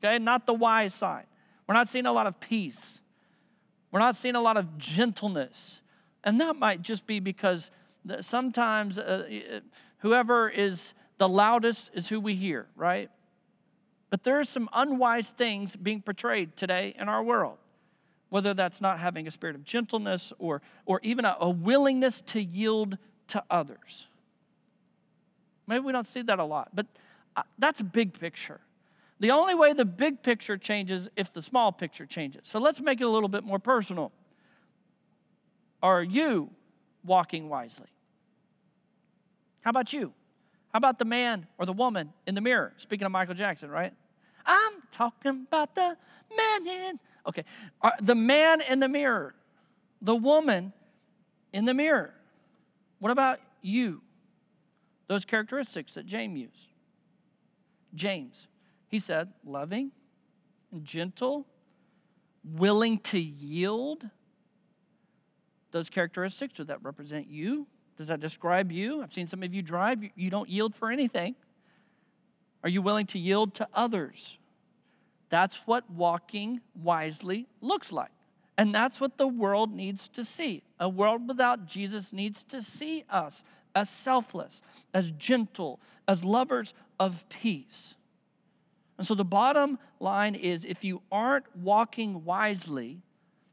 okay, 0.04 0.18
not 0.18 0.46
the 0.46 0.54
wise 0.54 0.94
side. 0.94 1.24
We're 1.66 1.74
not 1.74 1.88
seeing 1.88 2.06
a 2.06 2.12
lot 2.12 2.26
of 2.26 2.38
peace, 2.40 3.00
we're 3.90 4.00
not 4.00 4.14
seeing 4.14 4.36
a 4.36 4.40
lot 4.40 4.56
of 4.56 4.78
gentleness. 4.78 5.80
And 6.22 6.38
that 6.42 6.56
might 6.56 6.82
just 6.82 7.06
be 7.06 7.18
because 7.18 7.70
sometimes 8.20 8.98
uh, 8.98 9.60
whoever 9.98 10.48
is 10.48 10.94
the 11.18 11.28
loudest 11.28 11.90
is 11.94 12.08
who 12.08 12.20
we 12.20 12.34
hear, 12.34 12.66
right? 12.76 13.10
But 14.08 14.24
there 14.24 14.38
are 14.40 14.44
some 14.44 14.68
unwise 14.72 15.30
things 15.30 15.76
being 15.76 16.02
portrayed 16.02 16.56
today 16.56 16.94
in 16.98 17.08
our 17.08 17.22
world, 17.22 17.58
whether 18.28 18.54
that's 18.54 18.80
not 18.80 18.98
having 18.98 19.26
a 19.26 19.30
spirit 19.30 19.54
of 19.54 19.64
gentleness 19.64 20.32
or, 20.38 20.62
or 20.86 21.00
even 21.02 21.24
a, 21.24 21.36
a 21.40 21.50
willingness 21.50 22.20
to 22.22 22.42
yield 22.42 22.98
to 23.28 23.44
others. 23.50 24.08
Maybe 25.66 25.80
we 25.80 25.92
don't 25.92 26.06
see 26.06 26.22
that 26.22 26.38
a 26.38 26.44
lot, 26.44 26.70
but 26.74 26.86
uh, 27.36 27.42
that's 27.58 27.80
a 27.80 27.84
big 27.84 28.18
picture. 28.18 28.60
The 29.20 29.30
only 29.30 29.54
way 29.54 29.72
the 29.74 29.84
big 29.84 30.22
picture 30.22 30.56
changes 30.56 31.08
if 31.14 31.32
the 31.32 31.42
small 31.42 31.70
picture 31.70 32.06
changes. 32.06 32.42
So 32.44 32.58
let's 32.58 32.80
make 32.80 33.00
it 33.00 33.04
a 33.04 33.08
little 33.08 33.28
bit 33.28 33.44
more 33.44 33.58
personal. 33.58 34.10
Are 35.82 36.02
you 36.02 36.50
walking 37.04 37.48
wisely? 37.48 37.88
How 39.62 39.70
about 39.70 39.92
you? 39.92 40.12
How 40.72 40.78
about 40.78 40.98
the 40.98 41.04
man 41.04 41.46
or 41.58 41.66
the 41.66 41.72
woman 41.72 42.12
in 42.26 42.34
the 42.34 42.40
mirror? 42.40 42.72
Speaking 42.76 43.04
of 43.04 43.12
Michael 43.12 43.34
Jackson, 43.34 43.70
right? 43.70 43.92
I'm 44.46 44.74
talking 44.90 45.46
about 45.46 45.74
the 45.74 45.96
man 46.36 46.66
in. 46.66 47.00
Okay, 47.26 47.44
the 48.00 48.14
man 48.14 48.60
in 48.62 48.80
the 48.80 48.88
mirror, 48.88 49.34
the 50.00 50.16
woman 50.16 50.72
in 51.52 51.64
the 51.64 51.74
mirror. 51.74 52.14
What 52.98 53.12
about 53.12 53.40
you? 53.62 54.02
Those 55.08 55.24
characteristics 55.24 55.94
that 55.94 56.06
James 56.06 56.38
used. 56.38 56.68
James, 57.94 58.46
he 58.88 58.98
said, 58.98 59.32
loving, 59.44 59.90
gentle, 60.82 61.46
willing 62.44 62.98
to 62.98 63.20
yield. 63.20 64.08
Those 65.70 65.88
characteristics, 65.88 66.54
does 66.54 66.66
that 66.66 66.82
represent 66.82 67.28
you? 67.28 67.66
Does 67.96 68.08
that 68.08 68.20
describe 68.20 68.72
you? 68.72 69.02
I've 69.02 69.12
seen 69.12 69.26
some 69.26 69.42
of 69.42 69.54
you 69.54 69.62
drive, 69.62 70.02
you 70.14 70.30
don't 70.30 70.48
yield 70.48 70.74
for 70.74 70.90
anything. 70.90 71.34
Are 72.62 72.68
you 72.68 72.82
willing 72.82 73.06
to 73.06 73.18
yield 73.18 73.54
to 73.54 73.68
others? 73.74 74.38
That's 75.28 75.56
what 75.66 75.88
walking 75.90 76.60
wisely 76.74 77.46
looks 77.60 77.92
like. 77.92 78.10
And 78.58 78.74
that's 78.74 79.00
what 79.00 79.16
the 79.16 79.28
world 79.28 79.72
needs 79.72 80.08
to 80.10 80.24
see. 80.24 80.62
A 80.78 80.88
world 80.88 81.26
without 81.28 81.66
Jesus 81.66 82.12
needs 82.12 82.42
to 82.44 82.60
see 82.60 83.04
us 83.08 83.44
as 83.74 83.88
selfless, 83.88 84.62
as 84.92 85.12
gentle, 85.12 85.80
as 86.06 86.24
lovers 86.24 86.74
of 86.98 87.26
peace. 87.28 87.94
And 88.98 89.06
so 89.06 89.14
the 89.14 89.24
bottom 89.24 89.78
line 89.98 90.34
is 90.34 90.64
if 90.64 90.84
you 90.84 91.00
aren't 91.10 91.46
walking 91.56 92.24
wisely, 92.24 93.00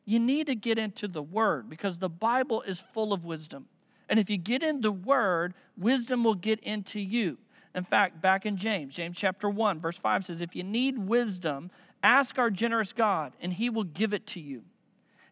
you 0.07 0.19
need 0.19 0.47
to 0.47 0.55
get 0.55 0.79
into 0.79 1.05
the 1.09 1.21
Word 1.21 1.69
because 1.69 1.99
the 1.99 2.09
Bible 2.09 2.61
is 2.61 2.79
full 2.79 3.11
of 3.11 3.25
wisdom. 3.25 3.65
And 4.07 4.19
if 4.19 4.29
you 4.29 4.37
get 4.37 4.63
in 4.63 4.79
the 4.79 4.91
Word, 4.91 5.53
wisdom 5.77 6.23
will 6.23 6.33
get 6.33 6.61
into 6.61 7.01
you. 7.01 7.37
In 7.75 7.83
fact, 7.83 8.21
back 8.21 8.45
in 8.45 8.55
James, 8.55 8.95
James 8.95 9.17
chapter 9.17 9.49
1, 9.49 9.81
verse 9.81 9.97
5 9.97 10.23
says, 10.23 10.39
If 10.39 10.55
you 10.55 10.63
need 10.63 10.97
wisdom, 10.97 11.71
ask 12.01 12.39
our 12.39 12.49
generous 12.49 12.93
God, 12.93 13.33
and 13.41 13.51
he 13.51 13.69
will 13.69 13.83
give 13.83 14.13
it 14.13 14.25
to 14.27 14.39
you. 14.39 14.63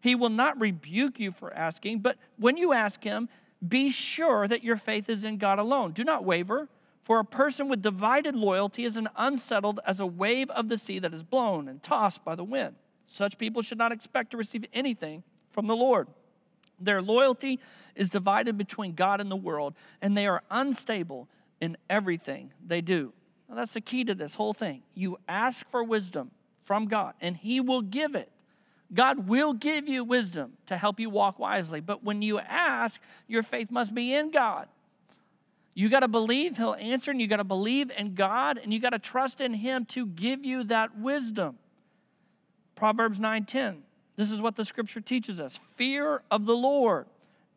He 0.02 0.14
will 0.14 0.28
not 0.28 0.60
rebuke 0.60 1.18
you 1.18 1.32
for 1.32 1.54
asking, 1.54 2.00
but 2.00 2.18
when 2.36 2.58
you 2.58 2.74
ask 2.74 3.02
him, 3.02 3.30
be 3.66 3.88
sure 3.88 4.46
that 4.46 4.62
your 4.62 4.76
faith 4.76 5.08
is 5.08 5.24
in 5.24 5.38
God 5.38 5.58
alone. 5.58 5.92
Do 5.92 6.04
not 6.04 6.22
waver, 6.22 6.68
for 7.02 7.18
a 7.18 7.24
person 7.24 7.68
with 7.68 7.80
divided 7.80 8.34
loyalty 8.34 8.84
is 8.84 8.98
as 8.98 9.06
unsettled 9.16 9.80
as 9.86 10.00
a 10.00 10.06
wave 10.06 10.50
of 10.50 10.68
the 10.68 10.76
sea 10.76 10.98
that 10.98 11.14
is 11.14 11.22
blown 11.22 11.66
and 11.66 11.82
tossed 11.82 12.26
by 12.26 12.34
the 12.34 12.44
wind. 12.44 12.76
Such 13.06 13.38
people 13.38 13.62
should 13.62 13.78
not 13.78 13.92
expect 13.92 14.32
to 14.32 14.36
receive 14.36 14.64
anything 14.72 15.22
from 15.50 15.66
the 15.66 15.76
Lord. 15.76 16.08
Their 16.78 17.00
loyalty 17.00 17.58
is 17.94 18.10
divided 18.10 18.58
between 18.58 18.94
God 18.94 19.20
and 19.20 19.30
the 19.30 19.36
world, 19.36 19.74
and 20.02 20.16
they 20.16 20.26
are 20.26 20.42
unstable 20.50 21.28
in 21.60 21.76
everything 21.88 22.52
they 22.64 22.80
do. 22.80 23.12
Now, 23.48 23.56
that's 23.56 23.72
the 23.72 23.80
key 23.80 24.04
to 24.04 24.14
this 24.14 24.34
whole 24.34 24.52
thing. 24.52 24.82
You 24.94 25.18
ask 25.28 25.68
for 25.70 25.82
wisdom 25.82 26.30
from 26.62 26.86
God, 26.86 27.14
and 27.20 27.36
He 27.36 27.60
will 27.60 27.82
give 27.82 28.14
it. 28.14 28.30
God 28.92 29.28
will 29.28 29.52
give 29.52 29.88
you 29.88 30.04
wisdom 30.04 30.52
to 30.66 30.76
help 30.76 31.00
you 31.00 31.10
walk 31.10 31.38
wisely. 31.38 31.80
But 31.80 32.04
when 32.04 32.22
you 32.22 32.38
ask, 32.38 33.00
your 33.26 33.42
faith 33.42 33.70
must 33.70 33.94
be 33.94 34.14
in 34.14 34.30
God. 34.30 34.68
You 35.74 35.88
got 35.88 36.00
to 36.00 36.08
believe 36.08 36.56
He'll 36.56 36.76
answer, 36.78 37.10
and 37.10 37.20
you 37.20 37.26
got 37.26 37.36
to 37.36 37.44
believe 37.44 37.90
in 37.96 38.14
God, 38.14 38.58
and 38.58 38.72
you 38.72 38.80
got 38.80 38.90
to 38.90 38.98
trust 38.98 39.40
in 39.40 39.54
Him 39.54 39.84
to 39.86 40.06
give 40.06 40.44
you 40.44 40.64
that 40.64 40.98
wisdom. 40.98 41.58
Proverbs 42.76 43.18
9:10. 43.18 43.82
This 44.14 44.30
is 44.30 44.40
what 44.40 44.56
the 44.56 44.64
scripture 44.64 45.00
teaches 45.00 45.40
us. 45.40 45.58
Fear 45.74 46.22
of 46.30 46.46
the 46.46 46.56
Lord 46.56 47.06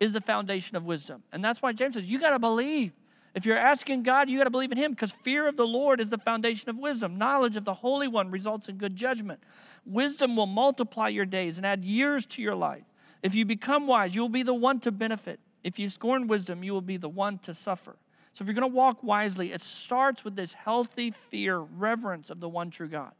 is 0.00 0.14
the 0.14 0.20
foundation 0.20 0.76
of 0.76 0.84
wisdom. 0.84 1.22
And 1.30 1.44
that's 1.44 1.62
why 1.62 1.72
James 1.72 1.94
says, 1.94 2.06
you 2.06 2.18
got 2.18 2.30
to 2.30 2.38
believe. 2.38 2.92
If 3.34 3.46
you're 3.46 3.56
asking 3.56 4.02
God, 4.02 4.28
you 4.28 4.38
got 4.38 4.44
to 4.44 4.50
believe 4.50 4.72
in 4.72 4.78
Him 4.78 4.90
because 4.90 5.12
fear 5.12 5.46
of 5.46 5.56
the 5.56 5.66
Lord 5.66 6.00
is 6.00 6.10
the 6.10 6.18
foundation 6.18 6.68
of 6.68 6.76
wisdom. 6.76 7.16
Knowledge 7.16 7.56
of 7.56 7.64
the 7.64 7.74
Holy 7.74 8.08
One 8.08 8.30
results 8.30 8.68
in 8.68 8.76
good 8.76 8.96
judgment. 8.96 9.40
Wisdom 9.86 10.34
will 10.36 10.46
multiply 10.46 11.08
your 11.08 11.26
days 11.26 11.56
and 11.56 11.64
add 11.64 11.84
years 11.84 12.26
to 12.26 12.42
your 12.42 12.56
life. 12.56 12.82
If 13.22 13.34
you 13.34 13.44
become 13.44 13.86
wise, 13.86 14.14
you 14.14 14.22
will 14.22 14.28
be 14.28 14.42
the 14.42 14.54
one 14.54 14.80
to 14.80 14.90
benefit. 14.90 15.38
If 15.62 15.78
you 15.78 15.88
scorn 15.88 16.26
wisdom, 16.26 16.64
you 16.64 16.72
will 16.72 16.80
be 16.80 16.96
the 16.96 17.08
one 17.08 17.38
to 17.40 17.54
suffer. 17.54 17.96
So 18.32 18.42
if 18.42 18.46
you're 18.48 18.54
going 18.54 18.70
to 18.70 18.76
walk 18.76 19.02
wisely, 19.02 19.52
it 19.52 19.60
starts 19.60 20.24
with 20.24 20.34
this 20.34 20.54
healthy 20.54 21.10
fear, 21.10 21.58
reverence 21.58 22.30
of 22.30 22.40
the 22.40 22.48
one 22.48 22.70
true 22.70 22.88
God. 22.88 23.12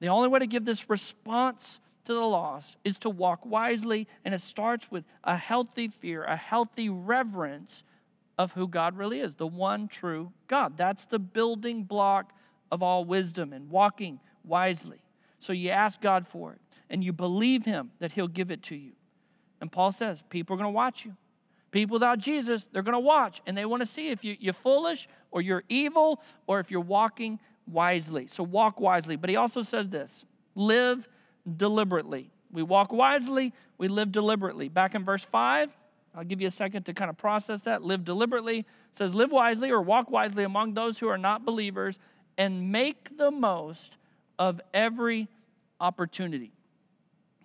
The 0.00 0.08
only 0.08 0.28
way 0.28 0.38
to 0.38 0.46
give 0.46 0.64
this 0.64 0.88
response 0.88 1.80
to 2.04 2.14
the 2.14 2.20
loss 2.20 2.76
is 2.84 2.98
to 2.98 3.10
walk 3.10 3.44
wisely, 3.44 4.08
and 4.24 4.34
it 4.34 4.40
starts 4.40 4.90
with 4.90 5.06
a 5.24 5.36
healthy 5.36 5.88
fear, 5.88 6.24
a 6.24 6.36
healthy 6.36 6.88
reverence 6.88 7.82
of 8.38 8.52
who 8.52 8.68
God 8.68 8.96
really 8.96 9.20
is, 9.20 9.34
the 9.34 9.46
one 9.46 9.88
true 9.88 10.32
God. 10.46 10.76
That's 10.76 11.04
the 11.04 11.18
building 11.18 11.82
block 11.82 12.32
of 12.70 12.82
all 12.82 13.04
wisdom 13.04 13.52
and 13.52 13.68
walking 13.68 14.20
wisely. 14.44 14.98
So 15.40 15.52
you 15.52 15.70
ask 15.70 16.00
God 16.00 16.26
for 16.26 16.52
it 16.52 16.60
and 16.88 17.02
you 17.02 17.12
believe 17.12 17.64
Him 17.64 17.90
that 17.98 18.12
He'll 18.12 18.28
give 18.28 18.50
it 18.50 18.62
to 18.64 18.76
you. 18.76 18.92
And 19.60 19.70
Paul 19.70 19.92
says, 19.92 20.22
people 20.30 20.54
are 20.54 20.56
going 20.56 20.72
to 20.72 20.74
watch 20.74 21.04
you. 21.04 21.16
People 21.70 21.94
without 21.94 22.18
Jesus, 22.18 22.66
they're 22.72 22.82
going 22.82 22.94
to 22.94 23.00
watch 23.00 23.42
and 23.46 23.56
they 23.56 23.64
want 23.64 23.82
to 23.82 23.86
see 23.86 24.08
if 24.08 24.24
you, 24.24 24.36
you're 24.40 24.54
foolish 24.54 25.08
or 25.30 25.42
you're 25.42 25.64
evil 25.68 26.22
or 26.46 26.60
if 26.60 26.70
you're 26.70 26.80
walking 26.80 27.40
wisely. 27.68 28.26
So 28.26 28.42
walk 28.42 28.80
wisely. 28.80 29.16
But 29.16 29.30
he 29.30 29.36
also 29.36 29.62
says 29.62 29.90
this 29.90 30.24
live 30.54 31.08
deliberately. 31.56 32.30
We 32.50 32.62
walk 32.62 32.92
wisely, 32.92 33.52
we 33.76 33.88
live 33.88 34.10
deliberately. 34.10 34.68
Back 34.68 34.94
in 34.94 35.04
verse 35.04 35.24
5, 35.24 35.76
I'll 36.14 36.24
give 36.24 36.40
you 36.40 36.48
a 36.48 36.52
second 36.52 36.84
to 36.84 36.94
kind 36.94 37.10
of 37.10 37.16
process 37.16 37.62
that. 37.62 37.82
Live 37.82 38.04
deliberately. 38.04 38.60
It 38.60 38.66
says, 38.92 39.14
live 39.14 39.30
wisely 39.30 39.70
or 39.70 39.82
walk 39.82 40.10
wisely 40.10 40.44
among 40.44 40.74
those 40.74 40.98
who 40.98 41.08
are 41.08 41.18
not 41.18 41.44
believers 41.44 41.98
and 42.38 42.72
make 42.72 43.16
the 43.18 43.30
most 43.30 43.98
of 44.38 44.60
every 44.72 45.28
opportunity. 45.80 46.52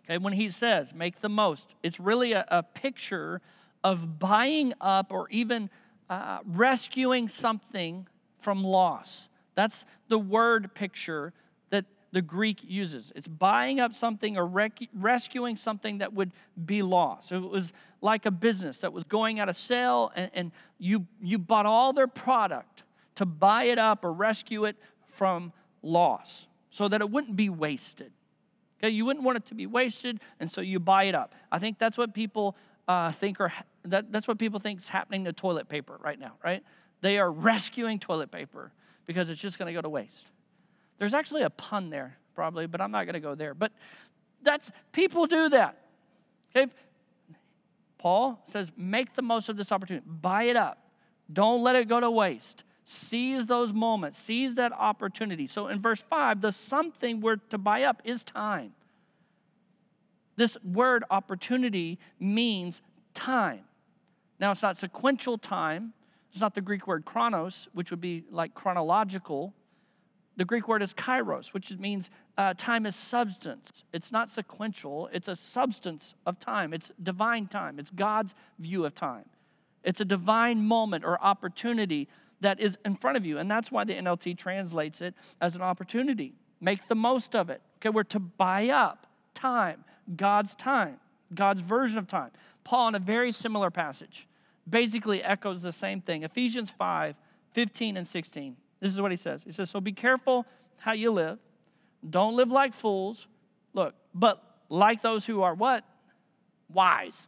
Okay, 0.06 0.18
when 0.18 0.34
he 0.34 0.50
says 0.50 0.94
make 0.94 1.18
the 1.18 1.30
most, 1.30 1.76
it's 1.82 2.00
really 2.00 2.34
a, 2.34 2.46
a 2.50 2.64
picture 2.64 3.42
of 3.84 4.20
buying 4.20 4.74
up 4.80 5.12
or 5.12 5.28
even 5.30 5.70
uh, 6.10 6.40
rescuing 6.46 7.28
something 7.28 8.08
from 8.38 8.64
loss. 8.64 9.30
That's 9.56 9.86
the 10.08 10.20
word 10.20 10.74
picture 10.74 11.34
that 11.70 11.86
the 12.12 12.22
Greek 12.22 12.60
uses. 12.64 13.12
It's 13.16 13.28
buying 13.28 13.80
up 13.80 13.94
something 13.94 14.38
or 14.38 14.46
rec- 14.46 14.90
rescuing 14.94 15.56
something 15.56 16.00
that 16.00 16.14
would 16.14 16.32
be 16.66 16.82
lost. 16.82 17.30
So 17.30 17.38
it 17.38 17.50
was 17.50 17.74
like 18.02 18.26
a 18.26 18.32
business 18.32 18.80
that 18.80 18.94
was 18.94 19.04
going 19.04 19.40
out 19.40 19.50
of 19.50 19.56
sale 19.56 20.12
and, 20.16 20.32
and 20.34 20.52
you, 20.78 21.08
you 21.22 21.38
bought 21.38 21.66
all 21.66 21.94
their 21.94 22.08
product 22.08 22.84
to 23.16 23.26
buy 23.26 23.66
it 23.66 23.78
up 23.78 24.04
or 24.04 24.12
rescue 24.12 24.66
it 24.66 24.76
from 25.08 25.54
loss 25.82 26.48
so 26.70 26.88
that 26.88 27.02
it 27.02 27.10
wouldn't 27.10 27.36
be 27.36 27.50
wasted. 27.50 28.12
Okay, 28.80 28.90
you 28.90 29.06
wouldn't 29.06 29.24
want 29.24 29.38
it 29.38 29.46
to 29.46 29.56
be 29.56 29.66
wasted, 29.66 30.20
and 30.40 30.52
so 30.52 30.60
you 30.60 30.80
buy 30.80 31.06
it 31.06 31.16
up. 31.16 31.34
I 31.52 31.60
think 31.60 31.80
that's 31.80 31.98
what 31.98 32.14
people 32.14 32.58
uh, 32.88 33.12
think 33.12 33.40
are 33.40 33.54
that, 33.86 34.12
that's 34.12 34.28
what 34.28 34.38
people 34.38 34.60
think 34.60 34.80
is 34.80 34.90
happening 34.90 35.24
to 35.26 35.32
toilet 35.32 35.70
paper 35.70 35.98
right 36.02 36.20
now, 36.20 36.34
right? 36.44 36.64
They 37.02 37.18
are 37.18 37.32
rescuing 37.32 38.00
toilet 38.00 38.32
paper 38.32 38.72
because 39.06 39.30
it's 39.30 39.42
just 39.42 39.60
going 39.60 39.68
to 39.68 39.74
go 39.74 39.82
to 39.82 39.90
waste. 39.90 40.26
There's 40.98 41.14
actually 41.14 41.44
a 41.44 41.50
pun 41.50 41.90
there, 41.90 42.18
probably, 42.36 42.68
but 42.68 42.82
I'm 42.82 42.92
not 42.92 43.06
going 43.06 43.14
to 43.14 43.20
go 43.20 43.36
there. 43.36 43.54
But 43.54 43.72
that's 44.42 44.72
people 44.92 45.26
do 45.26 45.50
that. 45.50 45.78
Okay, 46.56 46.72
Paul 47.98 48.42
says, 48.46 48.72
make 48.78 49.14
the 49.14 49.22
most 49.22 49.50
of 49.50 49.58
this 49.58 49.72
opportunity. 49.72 50.06
Buy 50.08 50.44
it 50.44 50.56
up. 50.56 50.78
Don't 51.32 51.64
let 51.64 51.76
it 51.76 51.88
go 51.88 52.00
to 52.00 52.12
waste. 52.12 52.64
Seize 52.86 53.48
those 53.48 53.72
moments, 53.72 54.20
seize 54.20 54.56
that 54.56 54.74
opportunity. 54.74 55.48
So 55.48 55.68
in 55.70 55.82
verse 55.82 56.02
5, 56.02 56.42
the 56.42 56.52
something 56.52 57.22
we're 57.22 57.38
to 57.50 57.58
buy 57.58 57.84
up 57.84 58.02
is 58.04 58.26
time. 58.26 58.74
This 60.36 60.58
word 60.64 61.06
opportunity 61.10 61.98
means 62.20 62.82
time. 63.14 63.62
Now, 64.40 64.52
it's 64.52 64.62
not 64.62 64.76
sequential 64.78 65.38
time, 65.38 65.94
it's 66.34 66.42
not 66.42 66.56
the 66.56 66.62
Greek 66.62 66.88
word 66.88 67.06
chronos, 67.06 67.68
which 67.74 67.92
would 67.92 68.02
be 68.02 68.24
like 68.32 68.56
chronological. 68.56 69.54
The 70.36 70.46
Greek 70.46 70.68
word 70.68 70.82
is 70.82 70.92
kairos, 70.92 71.54
which 71.54 71.78
means 71.78 72.10
uh, 72.40 72.56
time 72.56 72.88
is 72.88 72.96
substance. 72.96 73.84
It's 73.94 74.12
not 74.12 74.32
sequential, 74.32 75.12
it's 75.14 75.28
a 75.28 75.36
substance 75.36 76.16
of 76.26 76.40
time. 76.40 76.74
It's 76.74 76.92
divine 77.02 77.46
time, 77.46 77.78
it's 77.78 77.92
God's 77.92 78.34
view 78.58 78.84
of 78.84 78.96
time. 78.96 79.26
It's 79.84 80.02
a 80.02 80.06
divine 80.06 80.66
moment 80.66 81.06
or 81.06 81.24
opportunity 81.24 82.10
that 82.42 82.60
is 82.60 82.80
in 82.84 82.96
front 82.96 83.16
of 83.16 83.28
you. 83.28 83.38
And 83.38 83.52
that's 83.52 83.72
why 83.72 83.84
the 83.84 83.94
NLT 83.94 84.36
translates 84.36 85.02
it 85.02 85.14
as 85.40 85.56
an 85.56 85.62
opportunity. 85.62 86.34
Make 86.60 86.88
the 86.88 86.96
most 86.96 87.36
of 87.36 87.52
it. 87.52 87.62
Okay, 87.78 87.90
we're 87.90 88.04
to 88.06 88.20
buy 88.20 88.70
up 88.70 89.06
time, 89.36 89.84
God's 90.16 90.56
time, 90.56 90.98
God's 91.36 91.62
version 91.62 92.00
of 92.00 92.08
time. 92.08 92.32
Paul, 92.64 92.88
in 92.88 92.96
a 92.96 93.00
very 93.00 93.32
similar 93.32 93.70
passage, 93.70 94.28
basically 94.70 95.24
echoes 95.24 95.62
the 95.62 95.72
same 95.72 96.02
thing. 96.02 96.24
Ephesians 96.24 96.70
5 96.70 97.16
15 97.54 97.98
and 97.98 98.08
16. 98.08 98.58
This 98.80 98.92
is 98.92 99.00
what 99.00 99.12
he 99.12 99.18
says. 99.18 99.44
He 99.44 99.52
says, 99.52 99.70
So 99.70 99.80
be 99.80 99.92
careful 99.92 100.46
how 100.78 100.94
you 100.94 101.12
live. 101.12 101.38
Don't 102.08 102.36
live 102.36 102.52
like 102.52 102.74
fools. 102.74 103.28
Look, 103.74 103.94
but 104.14 104.44
like 104.70 105.02
those 105.02 105.26
who 105.26 105.42
are 105.44 105.54
what? 105.54 105.84
Wise. 106.72 107.28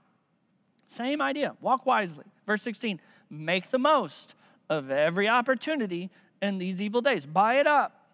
Same 0.88 1.22
idea. 1.22 1.56
Walk 1.62 1.86
wisely. 1.86 2.26
Verse 2.46 2.62
16, 2.62 3.00
make 3.30 3.70
the 3.70 3.80
most 3.80 4.36
of 4.70 4.92
every 4.92 5.28
opportunity 5.28 6.10
in 6.42 6.58
these 6.58 6.82
evil 6.82 7.02
days. 7.02 7.26
Buy 7.26 7.56
it 7.56 7.68
up. 7.68 8.05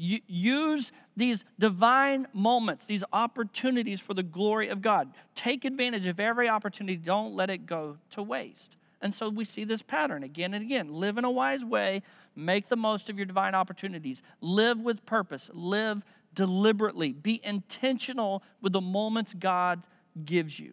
Use 0.00 0.92
these 1.16 1.44
divine 1.58 2.26
moments, 2.32 2.86
these 2.86 3.04
opportunities 3.12 4.00
for 4.00 4.14
the 4.14 4.22
glory 4.22 4.68
of 4.68 4.80
God. 4.80 5.10
Take 5.34 5.64
advantage 5.64 6.06
of 6.06 6.18
every 6.18 6.48
opportunity. 6.48 6.96
Don't 6.96 7.34
let 7.34 7.50
it 7.50 7.66
go 7.66 7.98
to 8.10 8.22
waste. 8.22 8.76
And 9.02 9.14
so 9.14 9.28
we 9.28 9.44
see 9.44 9.64
this 9.64 9.82
pattern 9.82 10.22
again 10.22 10.54
and 10.54 10.64
again. 10.64 10.92
Live 10.92 11.18
in 11.18 11.24
a 11.24 11.30
wise 11.30 11.64
way, 11.64 12.02
make 12.34 12.68
the 12.68 12.76
most 12.76 13.08
of 13.08 13.16
your 13.16 13.26
divine 13.26 13.54
opportunities, 13.54 14.22
live 14.40 14.78
with 14.78 15.04
purpose, 15.06 15.50
live 15.52 16.04
deliberately, 16.34 17.12
be 17.12 17.40
intentional 17.42 18.42
with 18.60 18.72
the 18.72 18.80
moments 18.80 19.34
God 19.34 19.82
gives 20.24 20.58
you. 20.58 20.72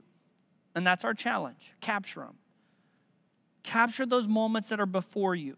And 0.75 0.85
that's 0.85 1.03
our 1.03 1.13
challenge. 1.13 1.73
Capture 1.81 2.21
them. 2.21 2.35
Capture 3.63 4.05
those 4.05 4.27
moments 4.27 4.69
that 4.69 4.79
are 4.79 4.85
before 4.85 5.35
you, 5.35 5.57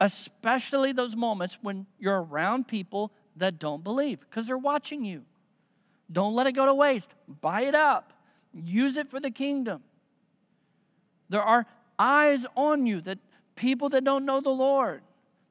especially 0.00 0.92
those 0.92 1.16
moments 1.16 1.58
when 1.62 1.86
you're 1.98 2.22
around 2.22 2.68
people 2.68 3.12
that 3.36 3.58
don't 3.58 3.82
believe 3.84 4.20
because 4.20 4.46
they're 4.46 4.58
watching 4.58 5.04
you. 5.04 5.22
Don't 6.10 6.34
let 6.34 6.46
it 6.46 6.52
go 6.52 6.66
to 6.66 6.74
waste. 6.74 7.10
Buy 7.40 7.62
it 7.62 7.74
up, 7.74 8.12
use 8.52 8.96
it 8.96 9.10
for 9.10 9.20
the 9.20 9.30
kingdom. 9.30 9.82
There 11.28 11.42
are 11.42 11.66
eyes 11.98 12.46
on 12.56 12.86
you 12.86 13.00
that 13.02 13.18
people 13.56 13.88
that 13.90 14.04
don't 14.04 14.24
know 14.24 14.40
the 14.40 14.50
Lord. 14.50 15.02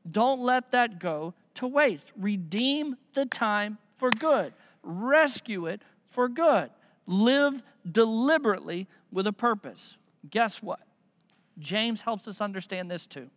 Don't 0.09 0.39
let 0.41 0.71
that 0.71 0.99
go 0.99 1.33
to 1.55 1.67
waste. 1.67 2.11
Redeem 2.15 2.97
the 3.13 3.25
time 3.25 3.77
for 3.97 4.11
good, 4.11 4.53
rescue 4.83 5.65
it 5.65 5.81
for 6.05 6.29
good. 6.29 6.69
Live 7.07 7.61
deliberately 7.89 8.87
with 9.11 9.27
a 9.27 9.33
purpose. 9.33 9.97
Guess 10.29 10.61
what? 10.61 10.79
James 11.59 12.01
helps 12.01 12.27
us 12.27 12.41
understand 12.41 12.89
this 12.89 13.05
too. 13.05 13.29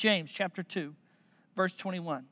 James 0.00 0.32
chapter 0.32 0.62
2, 0.62 0.94
verse 1.54 1.74
21. 1.74 2.24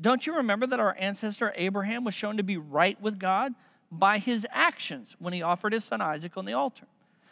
Don't 0.00 0.26
you 0.26 0.34
remember 0.34 0.66
that 0.66 0.80
our 0.80 0.96
ancestor 0.98 1.52
Abraham 1.56 2.04
was 2.04 2.14
shown 2.14 2.38
to 2.38 2.42
be 2.42 2.56
right 2.56 2.98
with 3.02 3.18
God 3.18 3.52
by 3.90 4.16
his 4.16 4.46
actions 4.50 5.14
when 5.18 5.34
he 5.34 5.42
offered 5.42 5.74
his 5.74 5.84
son 5.84 6.00
Isaac 6.00 6.38
on 6.38 6.46
the 6.46 6.54
altar? 6.54 6.86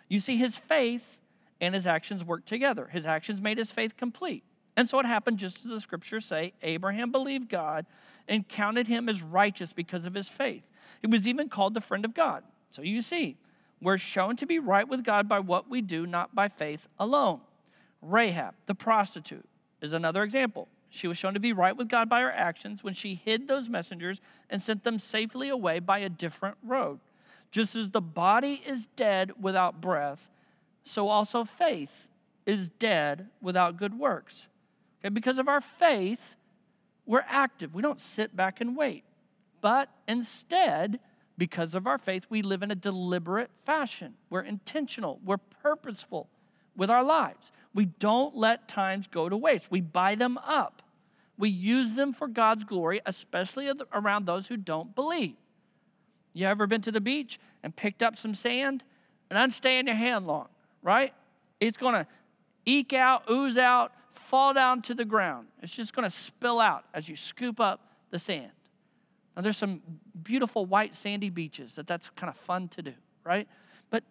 You 0.06 0.20
see, 0.20 0.36
his 0.36 0.58
faith 0.58 1.18
and 1.62 1.74
his 1.74 1.86
actions 1.86 2.22
worked 2.22 2.46
together. 2.46 2.88
His 2.92 3.06
actions 3.06 3.40
made 3.40 3.56
his 3.56 3.72
faith 3.72 3.96
complete. 3.96 4.44
And 4.76 4.86
so 4.86 5.00
it 5.00 5.06
happened 5.06 5.38
just 5.38 5.64
as 5.64 5.70
the 5.70 5.80
scriptures 5.80 6.26
say 6.26 6.52
Abraham 6.62 7.10
believed 7.10 7.48
God 7.48 7.86
and 8.28 8.46
counted 8.46 8.86
him 8.86 9.08
as 9.08 9.22
righteous 9.22 9.72
because 9.72 10.04
of 10.04 10.12
his 10.12 10.28
faith. 10.28 10.68
He 11.00 11.06
was 11.06 11.26
even 11.26 11.48
called 11.48 11.72
the 11.72 11.80
friend 11.80 12.04
of 12.04 12.12
God. 12.12 12.44
So 12.68 12.82
you 12.82 13.00
see, 13.00 13.38
we're 13.80 13.96
shown 13.96 14.36
to 14.36 14.46
be 14.46 14.58
right 14.58 14.86
with 14.86 15.04
God 15.04 15.26
by 15.26 15.40
what 15.40 15.70
we 15.70 15.80
do, 15.80 16.06
not 16.06 16.34
by 16.34 16.48
faith 16.48 16.86
alone. 16.98 17.40
Rahab, 18.02 18.54
the 18.66 18.74
prostitute, 18.74 19.46
is 19.80 19.92
another 19.92 20.22
example. 20.22 20.68
She 20.88 21.06
was 21.06 21.16
shown 21.16 21.34
to 21.34 21.40
be 21.40 21.52
right 21.52 21.76
with 21.76 21.88
God 21.88 22.08
by 22.08 22.20
her 22.20 22.32
actions 22.32 22.82
when 22.82 22.94
she 22.94 23.14
hid 23.14 23.46
those 23.46 23.68
messengers 23.68 24.20
and 24.48 24.60
sent 24.60 24.82
them 24.82 24.98
safely 24.98 25.48
away 25.48 25.78
by 25.78 26.00
a 26.00 26.08
different 26.08 26.56
road. 26.62 26.98
Just 27.50 27.76
as 27.76 27.90
the 27.90 28.00
body 28.00 28.62
is 28.66 28.86
dead 28.96 29.32
without 29.40 29.80
breath, 29.80 30.28
so 30.82 31.08
also 31.08 31.44
faith 31.44 32.08
is 32.46 32.68
dead 32.68 33.28
without 33.40 33.76
good 33.76 33.98
works. 33.98 34.48
Okay, 35.00 35.08
because 35.08 35.38
of 35.38 35.48
our 35.48 35.60
faith, 35.60 36.36
we're 37.06 37.24
active. 37.28 37.74
We 37.74 37.82
don't 37.82 38.00
sit 38.00 38.36
back 38.36 38.60
and 38.60 38.76
wait. 38.76 39.04
But 39.60 39.88
instead, 40.08 41.00
because 41.38 41.74
of 41.74 41.86
our 41.86 41.98
faith, 41.98 42.26
we 42.28 42.42
live 42.42 42.62
in 42.62 42.70
a 42.70 42.76
deliberate 42.76 43.50
fashion. 43.64 44.14
We're 44.28 44.42
intentional, 44.42 45.20
we're 45.24 45.38
purposeful 45.38 46.28
with 46.80 46.88
our 46.88 47.04
lives. 47.04 47.52
We 47.74 47.84
don't 47.84 48.34
let 48.34 48.66
times 48.66 49.06
go 49.06 49.28
to 49.28 49.36
waste, 49.36 49.70
we 49.70 49.82
buy 49.82 50.14
them 50.14 50.38
up. 50.38 50.80
We 51.36 51.50
use 51.50 51.94
them 51.94 52.14
for 52.14 52.26
God's 52.26 52.64
glory, 52.64 53.00
especially 53.04 53.70
around 53.92 54.24
those 54.24 54.46
who 54.48 54.56
don't 54.56 54.94
believe. 54.94 55.36
You 56.32 56.46
ever 56.46 56.66
been 56.66 56.80
to 56.82 56.90
the 56.90 57.00
beach 57.00 57.38
and 57.62 57.76
picked 57.76 58.02
up 58.02 58.16
some 58.16 58.34
sand? 58.34 58.82
And 59.28 59.36
doesn't 59.36 59.52
stay 59.52 59.78
in 59.78 59.86
your 59.86 59.96
hand 59.96 60.26
long, 60.26 60.48
right? 60.82 61.12
It's 61.60 61.76
gonna 61.76 62.06
eke 62.64 62.94
out, 62.94 63.30
ooze 63.30 63.58
out, 63.58 63.92
fall 64.10 64.54
down 64.54 64.80
to 64.82 64.94
the 64.94 65.04
ground. 65.04 65.48
It's 65.62 65.74
just 65.74 65.94
gonna 65.94 66.10
spill 66.10 66.60
out 66.60 66.84
as 66.94 67.08
you 67.10 67.16
scoop 67.16 67.60
up 67.60 67.80
the 68.10 68.18
sand. 68.18 68.52
Now, 69.36 69.42
there's 69.42 69.58
some 69.58 69.82
beautiful 70.22 70.64
white 70.64 70.94
sandy 70.94 71.30
beaches 71.30 71.74
that 71.74 71.86
that's 71.86 72.08
kind 72.10 72.30
of 72.30 72.36
fun 72.36 72.68
to 72.68 72.82
do, 72.82 72.94
right? 73.22 73.48
But 73.90 74.02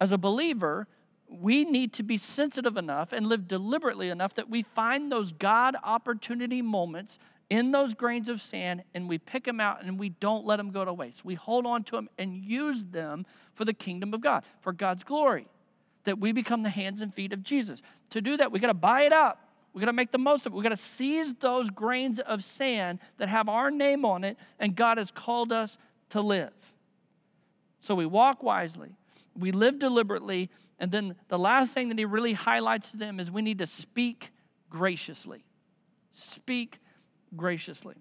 as 0.00 0.10
a 0.10 0.18
believer, 0.18 0.88
we 1.28 1.64
need 1.64 1.92
to 1.94 2.02
be 2.02 2.16
sensitive 2.16 2.76
enough 2.76 3.12
and 3.12 3.26
live 3.26 3.48
deliberately 3.48 4.08
enough 4.08 4.34
that 4.34 4.48
we 4.48 4.62
find 4.62 5.10
those 5.10 5.32
God 5.32 5.76
opportunity 5.82 6.62
moments 6.62 7.18
in 7.50 7.72
those 7.72 7.94
grains 7.94 8.28
of 8.28 8.40
sand 8.40 8.82
and 8.94 9.08
we 9.08 9.18
pick 9.18 9.44
them 9.44 9.60
out 9.60 9.84
and 9.84 9.98
we 9.98 10.08
don't 10.08 10.44
let 10.44 10.56
them 10.56 10.70
go 10.70 10.84
to 10.84 10.92
waste. 10.92 11.24
We 11.24 11.34
hold 11.34 11.66
on 11.66 11.84
to 11.84 11.96
them 11.96 12.08
and 12.18 12.36
use 12.36 12.84
them 12.84 13.26
for 13.52 13.64
the 13.64 13.74
kingdom 13.74 14.14
of 14.14 14.20
God, 14.20 14.44
for 14.60 14.72
God's 14.72 15.04
glory, 15.04 15.46
that 16.04 16.18
we 16.18 16.32
become 16.32 16.62
the 16.62 16.70
hands 16.70 17.00
and 17.00 17.12
feet 17.12 17.32
of 17.32 17.42
Jesus. 17.42 17.82
To 18.10 18.20
do 18.20 18.36
that, 18.36 18.52
we 18.52 18.58
got 18.58 18.68
to 18.68 18.74
buy 18.74 19.02
it 19.02 19.12
up. 19.12 19.40
We 19.72 19.80
got 19.80 19.86
to 19.86 19.92
make 19.92 20.12
the 20.12 20.18
most 20.18 20.46
of 20.46 20.52
it. 20.52 20.56
We 20.56 20.62
got 20.62 20.68
to 20.68 20.76
seize 20.76 21.34
those 21.34 21.68
grains 21.68 22.20
of 22.20 22.44
sand 22.44 23.00
that 23.18 23.28
have 23.28 23.48
our 23.48 23.72
name 23.72 24.04
on 24.04 24.22
it, 24.22 24.38
and 24.60 24.76
God 24.76 24.98
has 24.98 25.10
called 25.10 25.52
us 25.52 25.78
to 26.10 26.20
live. 26.20 26.52
So 27.80 27.94
we 27.96 28.06
walk 28.06 28.42
wisely, 28.42 28.96
we 29.36 29.52
live 29.52 29.78
deliberately, 29.78 30.50
and 30.78 30.90
then 30.90 31.16
the 31.28 31.38
last 31.38 31.72
thing 31.72 31.88
that 31.88 31.98
he 31.98 32.04
really 32.04 32.34
highlights 32.34 32.90
to 32.92 32.96
them 32.96 33.18
is 33.18 33.30
we 33.30 33.42
need 33.42 33.58
to 33.58 33.66
speak 33.66 34.30
graciously. 34.70 35.44
Speak 36.12 36.78
graciously. 37.36 37.96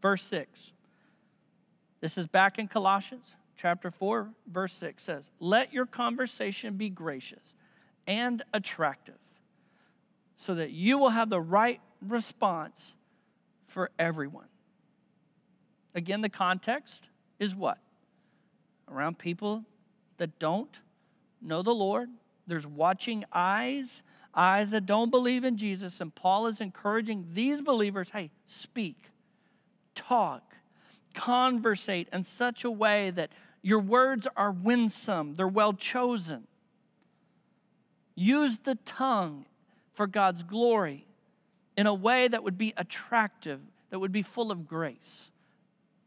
Verse 0.00 0.22
6. 0.22 0.72
This 2.00 2.16
is 2.18 2.26
back 2.26 2.58
in 2.58 2.68
Colossians 2.68 3.34
chapter 3.56 3.90
4, 3.90 4.30
verse 4.46 4.72
6 4.74 5.02
says, 5.02 5.30
Let 5.40 5.72
your 5.72 5.86
conversation 5.86 6.76
be 6.76 6.88
gracious 6.88 7.54
and 8.06 8.42
attractive 8.52 9.18
so 10.36 10.54
that 10.54 10.70
you 10.70 10.98
will 10.98 11.10
have 11.10 11.30
the 11.30 11.40
right 11.40 11.80
response 12.00 12.94
for 13.66 13.90
everyone. 13.98 14.48
Again, 15.94 16.20
the 16.20 16.28
context 16.28 17.08
is 17.38 17.56
what? 17.56 17.78
Around 18.90 19.18
people 19.18 19.64
that 20.18 20.38
don't 20.38 20.80
know 21.40 21.62
the 21.62 21.74
Lord. 21.74 22.08
There's 22.46 22.66
watching 22.66 23.24
eyes. 23.32 24.02
eyes 24.34 24.70
that 24.70 24.86
don't 24.86 25.10
believe 25.10 25.44
in 25.44 25.56
Jesus. 25.56 26.00
And 26.00 26.14
Paul 26.14 26.46
is 26.46 26.60
encouraging 26.60 27.28
these 27.32 27.60
believers 27.62 28.10
hey, 28.10 28.30
speak, 28.44 29.10
talk, 29.94 30.56
conversate 31.14 32.08
in 32.12 32.22
such 32.22 32.64
a 32.64 32.70
way 32.70 33.10
that 33.10 33.30
your 33.62 33.80
words 33.80 34.28
are 34.36 34.52
winsome, 34.52 35.34
they're 35.34 35.48
well 35.48 35.72
chosen. 35.72 36.46
Use 38.14 38.58
the 38.58 38.76
tongue 38.84 39.44
for 39.92 40.06
God's 40.06 40.42
glory 40.42 41.06
in 41.76 41.86
a 41.86 41.94
way 41.94 42.28
that 42.28 42.44
would 42.44 42.56
be 42.56 42.72
attractive, 42.76 43.60
that 43.90 43.98
would 43.98 44.12
be 44.12 44.22
full 44.22 44.50
of 44.50 44.66
grace. 44.68 45.30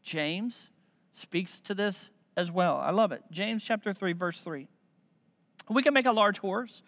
James 0.02 0.70
speaks 1.12 1.60
to 1.60 1.74
this 1.74 2.10
as 2.36 2.50
well. 2.50 2.76
I 2.76 2.90
love 2.90 3.12
it. 3.12 3.22
James 3.30 3.64
chapter 3.64 3.92
3, 3.92 4.12
verse 4.12 4.40
3. 4.40 4.68
We 5.68 5.82
can 5.82 5.94
make 5.94 6.06
a 6.06 6.12
large 6.12 6.38
horse 6.38 6.82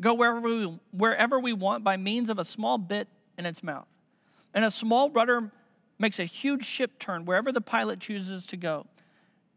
go 0.00 0.14
wherever 0.14 0.40
we, 0.40 0.78
wherever 0.92 1.38
we 1.38 1.52
want 1.52 1.84
by 1.84 1.96
means 1.96 2.30
of 2.30 2.38
a 2.38 2.44
small 2.44 2.78
bit 2.78 3.08
in 3.36 3.46
its 3.46 3.62
mouth. 3.62 3.86
And 4.54 4.64
a 4.64 4.70
small 4.70 5.10
rudder 5.10 5.52
makes 5.98 6.18
a 6.18 6.24
huge 6.24 6.64
ship 6.64 6.98
turn 6.98 7.24
wherever 7.24 7.52
the 7.52 7.60
pilot 7.60 8.00
chooses 8.00 8.46
to 8.46 8.56
go. 8.56 8.86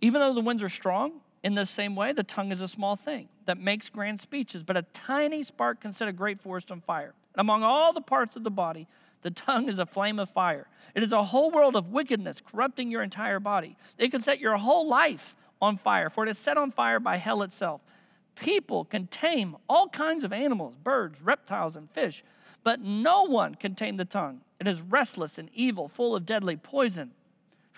Even 0.01 0.19
though 0.19 0.33
the 0.33 0.41
winds 0.41 0.61
are 0.61 0.69
strong, 0.69 1.21
in 1.43 1.55
the 1.55 1.65
same 1.65 1.95
way, 1.95 2.13
the 2.13 2.23
tongue 2.23 2.51
is 2.51 2.61
a 2.61 2.67
small 2.67 2.95
thing 2.95 3.27
that 3.45 3.57
makes 3.57 3.89
grand 3.89 4.19
speeches, 4.19 4.63
but 4.63 4.77
a 4.77 4.83
tiny 4.93 5.43
spark 5.43 5.81
can 5.81 5.91
set 5.91 6.07
a 6.07 6.13
great 6.13 6.39
forest 6.39 6.71
on 6.71 6.79
fire. 6.79 7.13
And 7.33 7.41
among 7.41 7.63
all 7.63 7.91
the 7.91 8.01
parts 8.01 8.35
of 8.35 8.43
the 8.43 8.51
body, 8.51 8.87
the 9.23 9.31
tongue 9.31 9.67
is 9.67 9.79
a 9.79 9.85
flame 9.85 10.19
of 10.19 10.29
fire. 10.29 10.67
It 10.93 11.03
is 11.03 11.11
a 11.11 11.23
whole 11.23 11.49
world 11.49 11.75
of 11.75 11.89
wickedness, 11.89 12.41
corrupting 12.41 12.91
your 12.91 13.01
entire 13.01 13.39
body. 13.39 13.75
It 13.97 14.11
can 14.11 14.21
set 14.21 14.39
your 14.39 14.57
whole 14.57 14.87
life 14.87 15.35
on 15.61 15.77
fire, 15.77 16.09
for 16.09 16.23
it 16.23 16.29
is 16.29 16.37
set 16.37 16.57
on 16.57 16.71
fire 16.71 16.99
by 16.99 17.17
hell 17.17 17.41
itself. 17.41 17.81
People 18.35 18.85
can 18.85 19.07
tame 19.07 19.55
all 19.69 19.87
kinds 19.87 20.23
of 20.23 20.33
animals, 20.33 20.75
birds, 20.83 21.21
reptiles, 21.21 21.75
and 21.75 21.89
fish, 21.89 22.23
but 22.63 22.81
no 22.81 23.23
one 23.23 23.55
can 23.55 23.75
tame 23.75 23.97
the 23.97 24.05
tongue. 24.05 24.41
It 24.59 24.67
is 24.67 24.81
restless 24.81 25.37
and 25.37 25.49
evil, 25.53 25.87
full 25.87 26.15
of 26.15 26.25
deadly 26.25 26.55
poison. 26.55 27.11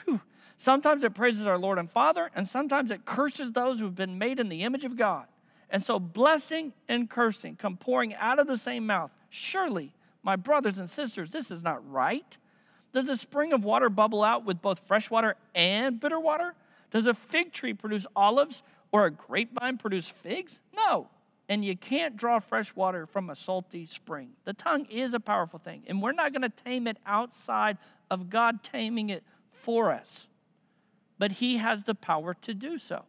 Whew. 0.06 0.22
Sometimes 0.58 1.04
it 1.04 1.14
praises 1.14 1.46
our 1.46 1.58
Lord 1.58 1.78
and 1.78 1.90
Father, 1.90 2.32
and 2.36 2.48
sometimes 2.48 2.92
it 2.92 3.06
curses 3.06 3.52
those 3.52 3.80
who 3.80 3.86
have 3.86 3.96
been 3.96 4.18
made 4.18 4.40
in 4.40 4.50
the 4.50 4.64
image 4.64 4.86
of 4.86 4.96
God. 4.96 5.26
And 5.70 5.84
so 5.84 6.00
blessing 6.00 6.74
and 6.88 7.10
cursing 7.10 7.56
come 7.56 7.76
pouring 7.76 8.14
out 8.16 8.40
of 8.40 8.48
the 8.48 8.58
same 8.58 8.86
mouth. 8.86 9.12
Surely, 9.30 9.94
my 10.26 10.36
brothers 10.36 10.80
and 10.80 10.90
sisters, 10.90 11.32
this 11.32 11.52
is 11.52 11.62
not 11.62 11.88
right. 11.90 12.38
Does 12.92 13.10
a 13.10 13.16
spring 13.16 13.54
of 13.54 13.64
water 13.64 13.90
bubble 13.90 14.24
out 14.24 14.44
with 14.44 14.60
both 14.62 14.80
fresh 14.80 15.12
water 15.12 15.36
and 15.54 16.00
bitter 16.00 16.20
water? 16.20 16.56
Does 16.90 17.06
a 17.06 17.14
fig 17.14 17.54
tree 17.54 17.74
produce 17.74 18.08
olives 18.16 18.64
or 18.92 19.06
a 19.06 19.12
grapevine 19.12 19.78
produce 19.78 20.10
figs? 20.10 20.62
No. 20.76 21.10
And 21.48 21.64
you 21.64 21.78
can't 21.78 22.18
draw 22.18 22.40
fresh 22.40 22.76
water 22.76 23.06
from 23.06 23.30
a 23.30 23.36
salty 23.36 23.86
spring. 23.86 24.32
The 24.46 24.54
tongue 24.54 24.86
is 24.86 25.14
a 25.14 25.20
powerful 25.20 25.60
thing, 25.60 25.84
and 25.86 26.02
we're 26.02 26.12
not 26.12 26.34
going 26.34 26.42
to 26.42 26.50
tame 26.50 26.88
it 26.88 26.98
outside 27.06 27.78
of 28.10 28.32
God 28.32 28.64
taming 28.64 29.12
it 29.12 29.24
for 29.52 29.92
us. 29.92 30.28
But 31.20 31.34
He 31.34 31.58
has 31.58 31.84
the 31.84 31.94
power 31.94 32.34
to 32.34 32.54
do 32.56 32.80
so. 32.80 33.04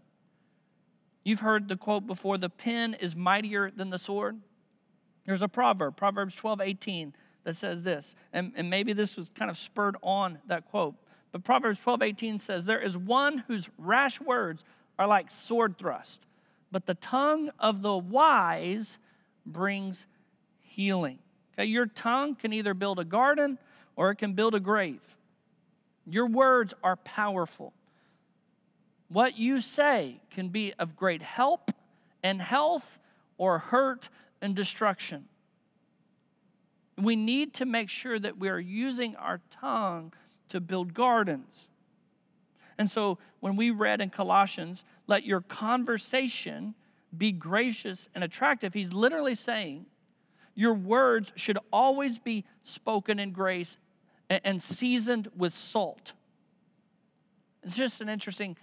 You've 1.25 1.41
heard 1.41 1.69
the 1.69 1.77
quote 1.77 2.07
before 2.07 2.37
the 2.37 2.51
pen 2.51 2.93
is 2.93 3.17
mightier 3.17 3.71
than 3.71 3.89
the 3.89 3.99
sword. 3.99 4.43
There's 5.27 5.43
a 5.43 5.49
proverb, 5.49 5.97
Proverbs 5.97 6.35
12 6.35 6.61
18, 6.61 7.15
that 7.45 7.55
says 7.55 7.85
this, 7.85 8.15
and, 8.33 8.53
and 8.57 8.69
maybe 8.69 8.93
this 8.93 9.17
was 9.17 9.31
kind 9.35 9.51
of 9.51 9.57
spurred 9.57 9.97
on 10.03 10.39
that 10.47 10.69
quote. 10.69 10.95
But 11.31 11.45
Proverbs 11.45 11.81
12 11.81 12.03
18 12.03 12.39
says, 12.39 12.65
There 12.65 12.81
is 12.81 12.97
one 12.97 13.45
whose 13.47 13.69
rash 13.79 14.21
words 14.21 14.65
are 14.99 15.07
like 15.07 15.31
sword 15.31 15.79
thrust, 15.79 16.23
but 16.73 16.87
the 16.87 16.95
tongue 16.95 17.51
of 17.59 17.83
the 17.83 17.97
wise 17.97 18.99
brings 19.45 20.07
healing. 20.61 21.19
Okay, 21.55 21.67
your 21.67 21.87
tongue 21.87 22.35
can 22.35 22.53
either 22.53 22.75
build 22.75 22.99
a 22.99 23.05
garden 23.05 23.59
or 23.95 24.11
it 24.11 24.17
can 24.17 24.35
build 24.35 24.55
a 24.55 24.61
grave. 24.61 25.17
Your 26.05 26.27
words 26.27 26.75
are 26.83 26.97
powerful. 26.97 27.73
What 29.09 29.39
you 29.39 29.61
say 29.61 30.21
can 30.31 30.49
be 30.49 30.73
of 30.79 30.97
great 30.97 31.23
help 31.23 31.71
and 32.23 32.43
health 32.43 32.99
or 33.39 33.59
hurt 33.59 34.09
and 34.41 34.55
destruction. 34.55 35.27
We 36.99 37.17
need 37.17 37.55
to 37.55 37.65
make 37.65 37.89
sure 37.89 38.19
that 38.19 38.39
we 38.39 38.49
are 38.49 38.59
using 38.59 39.17
our 39.17 39.41
tongue 39.51 40.13
to 40.49 40.61
build 40.61 40.95
gardens. 40.95 41.69
And 42.79 42.91
so 42.91 43.19
when 43.41 43.57
we 43.57 43.71
read 43.71 44.01
in 44.01 44.11
Colossians, 44.11 44.85
let 45.07 45.25
your 45.25 45.41
conversation 45.41 46.75
be 47.17 47.33
gracious 47.33 48.09
and 48.15 48.23
attractive, 48.23 48.75
he's 48.75 48.93
literally 48.93 49.35
saying 49.35 49.87
your 50.55 50.75
words 50.75 51.33
should 51.37 51.59
always 51.73 52.19
be 52.19 52.45
spoken 52.63 53.19
in 53.19 53.31
grace 53.31 53.77
and 54.29 54.61
seasoned 54.61 55.29
with 55.37 55.53
salt. 55.55 56.13
It's 57.63 57.77
just 57.77 58.01
an 58.01 58.09
interesting 58.09 58.57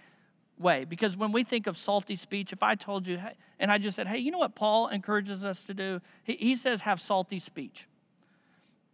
way 0.58 0.84
because 0.84 1.16
when 1.16 1.32
we 1.32 1.44
think 1.44 1.66
of 1.66 1.76
salty 1.76 2.16
speech, 2.16 2.52
if 2.52 2.62
I 2.62 2.74
told 2.74 3.06
you, 3.06 3.20
and 3.58 3.70
I 3.70 3.78
just 3.78 3.96
said, 3.96 4.06
hey, 4.06 4.18
you 4.18 4.30
know 4.30 4.38
what 4.38 4.54
Paul 4.54 4.88
encourages 4.88 5.44
us 5.44 5.64
to 5.64 5.74
do? 5.74 6.00
He, 6.22 6.56
says, 6.56 6.82
have 6.82 7.00
salty 7.00 7.38
speech. 7.38 7.86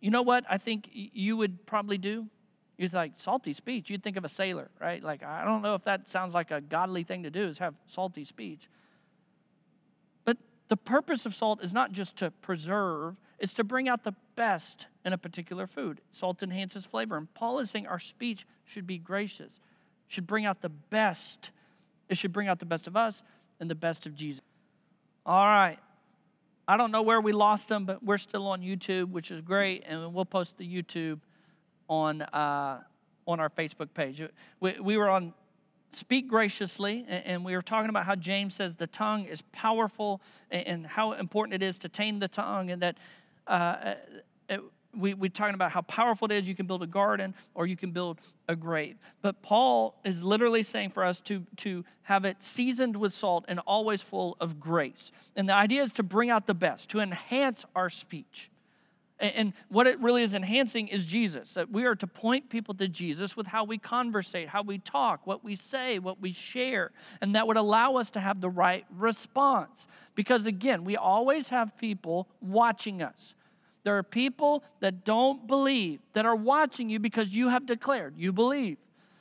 You 0.00 0.10
know 0.10 0.22
what 0.22 0.44
I 0.48 0.58
think 0.58 0.88
you 0.92 1.36
would 1.36 1.66
probably 1.66 1.98
do? 1.98 2.26
You're 2.78 2.88
like, 2.90 3.12
salty 3.16 3.52
speech. 3.52 3.90
You'd 3.90 4.02
think 4.02 4.16
of 4.16 4.24
a 4.24 4.28
sailor, 4.28 4.70
right? 4.80 5.02
Like, 5.02 5.22
I 5.22 5.44
don't 5.44 5.60
know 5.60 5.74
if 5.74 5.84
that 5.84 6.08
sounds 6.08 6.32
like 6.32 6.50
a 6.50 6.62
godly 6.62 7.02
thing 7.02 7.24
to 7.24 7.30
do, 7.30 7.44
is 7.44 7.58
have 7.58 7.74
salty 7.86 8.24
speech. 8.24 8.70
But 10.24 10.38
the 10.68 10.78
purpose 10.78 11.26
of 11.26 11.34
salt 11.34 11.62
is 11.62 11.74
not 11.74 11.92
just 11.92 12.16
to 12.16 12.30
preserve, 12.30 13.16
it's 13.38 13.52
to 13.54 13.64
bring 13.64 13.86
out 13.86 14.04
the 14.04 14.14
best 14.34 14.86
in 15.04 15.12
a 15.12 15.18
particular 15.18 15.66
food. 15.66 16.00
Salt 16.10 16.42
enhances 16.42 16.86
flavor. 16.86 17.18
And 17.18 17.32
Paul 17.34 17.58
is 17.58 17.70
saying 17.70 17.86
our 17.86 17.98
speech 17.98 18.46
should 18.64 18.86
be 18.86 18.96
gracious, 18.96 19.60
should 20.10 20.26
bring 20.26 20.44
out 20.44 20.60
the 20.60 20.68
best. 20.68 21.52
It 22.08 22.16
should 22.16 22.32
bring 22.32 22.48
out 22.48 22.58
the 22.58 22.66
best 22.66 22.88
of 22.88 22.96
us 22.96 23.22
and 23.60 23.70
the 23.70 23.76
best 23.76 24.06
of 24.06 24.16
Jesus. 24.16 24.42
All 25.24 25.46
right. 25.46 25.78
I 26.66 26.76
don't 26.76 26.90
know 26.90 27.02
where 27.02 27.20
we 27.20 27.30
lost 27.30 27.68
them, 27.68 27.84
but 27.84 28.02
we're 28.02 28.18
still 28.18 28.48
on 28.48 28.60
YouTube, 28.60 29.10
which 29.12 29.30
is 29.30 29.40
great, 29.40 29.84
and 29.86 30.12
we'll 30.12 30.24
post 30.24 30.58
the 30.58 30.66
YouTube 30.66 31.20
on, 31.88 32.22
uh, 32.22 32.80
on 33.24 33.38
our 33.38 33.50
Facebook 33.50 33.94
page. 33.94 34.20
We, 34.58 34.80
we 34.80 34.96
were 34.96 35.08
on 35.08 35.32
Speak 35.92 36.26
Graciously, 36.26 37.06
and, 37.08 37.44
we 37.44 37.54
were 37.54 37.62
talking 37.62 37.88
about 37.88 38.04
how 38.04 38.16
James 38.16 38.54
says 38.54 38.74
the 38.74 38.88
tongue 38.88 39.26
is 39.26 39.42
powerful 39.52 40.20
and, 40.50 40.88
how 40.88 41.12
important 41.12 41.54
it 41.54 41.64
is 41.64 41.78
to 41.78 41.88
tame 41.88 42.18
the 42.18 42.28
tongue, 42.28 42.72
and 42.72 42.82
that 42.82 42.98
uh, 43.46 43.94
we, 44.96 45.14
we're 45.14 45.30
talking 45.30 45.54
about 45.54 45.72
how 45.72 45.82
powerful 45.82 46.30
it 46.30 46.34
is. 46.34 46.48
You 46.48 46.54
can 46.54 46.66
build 46.66 46.82
a 46.82 46.86
garden 46.86 47.34
or 47.54 47.66
you 47.66 47.76
can 47.76 47.90
build 47.90 48.20
a 48.48 48.56
grave. 48.56 48.96
But 49.22 49.42
Paul 49.42 50.00
is 50.04 50.22
literally 50.22 50.62
saying 50.62 50.90
for 50.90 51.04
us 51.04 51.20
to, 51.22 51.46
to 51.58 51.84
have 52.02 52.24
it 52.24 52.42
seasoned 52.42 52.96
with 52.96 53.12
salt 53.12 53.44
and 53.48 53.60
always 53.60 54.02
full 54.02 54.36
of 54.40 54.58
grace. 54.58 55.12
And 55.36 55.48
the 55.48 55.54
idea 55.54 55.82
is 55.82 55.92
to 55.94 56.02
bring 56.02 56.30
out 56.30 56.46
the 56.46 56.54
best, 56.54 56.88
to 56.90 57.00
enhance 57.00 57.64
our 57.74 57.90
speech. 57.90 58.50
And 59.20 59.52
what 59.68 59.86
it 59.86 60.00
really 60.00 60.22
is 60.22 60.32
enhancing 60.32 60.88
is 60.88 61.04
Jesus, 61.04 61.52
that 61.52 61.70
we 61.70 61.84
are 61.84 61.94
to 61.94 62.06
point 62.06 62.48
people 62.48 62.72
to 62.76 62.88
Jesus 62.88 63.36
with 63.36 63.48
how 63.48 63.64
we 63.64 63.76
conversate, 63.76 64.48
how 64.48 64.62
we 64.62 64.78
talk, 64.78 65.26
what 65.26 65.44
we 65.44 65.56
say, 65.56 65.98
what 65.98 66.22
we 66.22 66.32
share. 66.32 66.90
And 67.20 67.34
that 67.34 67.46
would 67.46 67.58
allow 67.58 67.96
us 67.96 68.08
to 68.10 68.20
have 68.20 68.40
the 68.40 68.48
right 68.48 68.86
response. 68.90 69.86
Because 70.14 70.46
again, 70.46 70.84
we 70.84 70.96
always 70.96 71.50
have 71.50 71.76
people 71.76 72.28
watching 72.40 73.02
us. 73.02 73.34
There 73.82 73.96
are 73.96 74.02
people 74.02 74.62
that 74.80 75.04
don't 75.04 75.46
believe, 75.46 76.00
that 76.12 76.26
are 76.26 76.36
watching 76.36 76.90
you 76.90 76.98
because 76.98 77.34
you 77.34 77.48
have 77.48 77.66
declared 77.66 78.14
you 78.16 78.32
believe. 78.32 78.78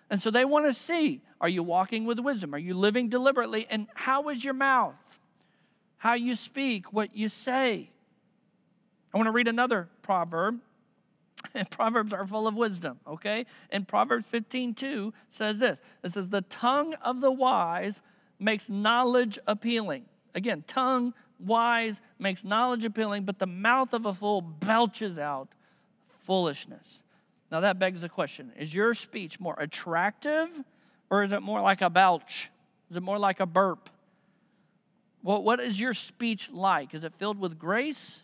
And 0.10 0.22
so 0.22 0.32
they 0.32 0.46
want 0.46 0.66
to 0.66 0.74
see 0.74 1.22
are 1.42 1.50
you 1.50 1.64
walking 1.64 2.06
with 2.06 2.20
wisdom? 2.20 2.54
Are 2.54 2.60
you 2.60 2.74
living 2.74 3.08
deliberately? 3.08 3.66
And 3.70 3.88
how 3.94 4.28
is 4.28 4.44
your 4.44 4.54
mouth? 4.54 5.20
How 5.98 6.14
you 6.14 6.36
speak, 6.36 6.92
what 6.92 7.16
you 7.16 7.30
say. 7.30 7.92
I 9.14 9.18
want 9.18 9.28
to 9.28 9.32
read 9.32 9.48
another 9.48 9.88
proverb. 10.02 10.60
And 11.54 11.70
Proverbs 11.70 12.12
are 12.12 12.28
full 12.28 12.48
of 12.48 12.56
wisdom, 12.56 13.00
okay? 13.08 13.46
And 13.70 13.88
Proverbs 13.88 14.26
15, 14.28 14.74
2 14.74 15.14
says 15.30 15.60
this 15.60 15.82
it 16.04 16.12
says, 16.12 16.30
The 16.30 16.42
tongue 16.42 16.96
of 16.96 17.22
the 17.22 17.32
wise 17.32 18.02
makes 18.38 18.70
knowledge 18.70 19.40
appealing. 19.48 20.06
Again, 20.36 20.64
tongue, 20.68 21.14
wise, 21.40 22.02
makes 22.18 22.44
knowledge 22.44 22.86
appealing, 22.86 23.24
but 23.24 23.40
the 23.40 23.48
mouth 23.48 23.94
of 23.94 24.06
a 24.06 24.14
fool 24.14 24.42
belches 24.42 25.18
out 25.18 25.50
foolishness. 26.22 27.02
Now 27.52 27.62
that 27.62 27.80
begs 27.80 28.02
the 28.02 28.10
question 28.10 28.52
Is 28.58 28.74
your 28.74 28.94
speech 28.94 29.40
more 29.40 29.56
attractive 29.58 30.50
or 31.10 31.24
is 31.24 31.32
it 31.32 31.42
more 31.42 31.62
like 31.62 31.82
a 31.82 31.90
belch? 31.90 32.52
Is 32.90 32.98
it 32.98 33.04
more 33.04 33.20
like 33.20 33.40
a 33.40 33.46
burp? 33.46 33.90
Well, 35.22 35.44
what 35.44 35.60
is 35.60 35.80
your 35.80 35.94
speech 35.94 36.52
like? 36.52 36.94
Is 36.94 37.04
it 37.04 37.14
filled 37.14 37.40
with 37.40 37.60
grace 37.60 38.24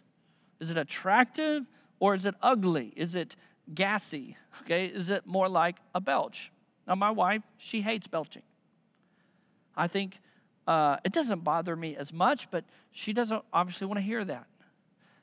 is 0.59 0.69
it 0.69 0.77
attractive 0.77 1.67
or 1.99 2.13
is 2.13 2.25
it 2.25 2.35
ugly? 2.41 2.93
Is 2.95 3.15
it 3.15 3.35
gassy? 3.73 4.37
Okay, 4.61 4.85
is 4.85 5.09
it 5.09 5.25
more 5.25 5.49
like 5.49 5.77
a 5.93 6.01
belch? 6.01 6.51
Now, 6.87 6.95
my 6.95 7.11
wife, 7.11 7.41
she 7.57 7.81
hates 7.81 8.07
belching. 8.07 8.43
I 9.75 9.87
think 9.87 10.19
uh, 10.67 10.97
it 11.03 11.11
doesn't 11.11 11.43
bother 11.43 11.75
me 11.75 11.95
as 11.95 12.11
much, 12.11 12.49
but 12.49 12.63
she 12.91 13.13
doesn't 13.13 13.43
obviously 13.53 13.87
want 13.87 13.97
to 13.97 14.03
hear 14.03 14.25
that. 14.25 14.47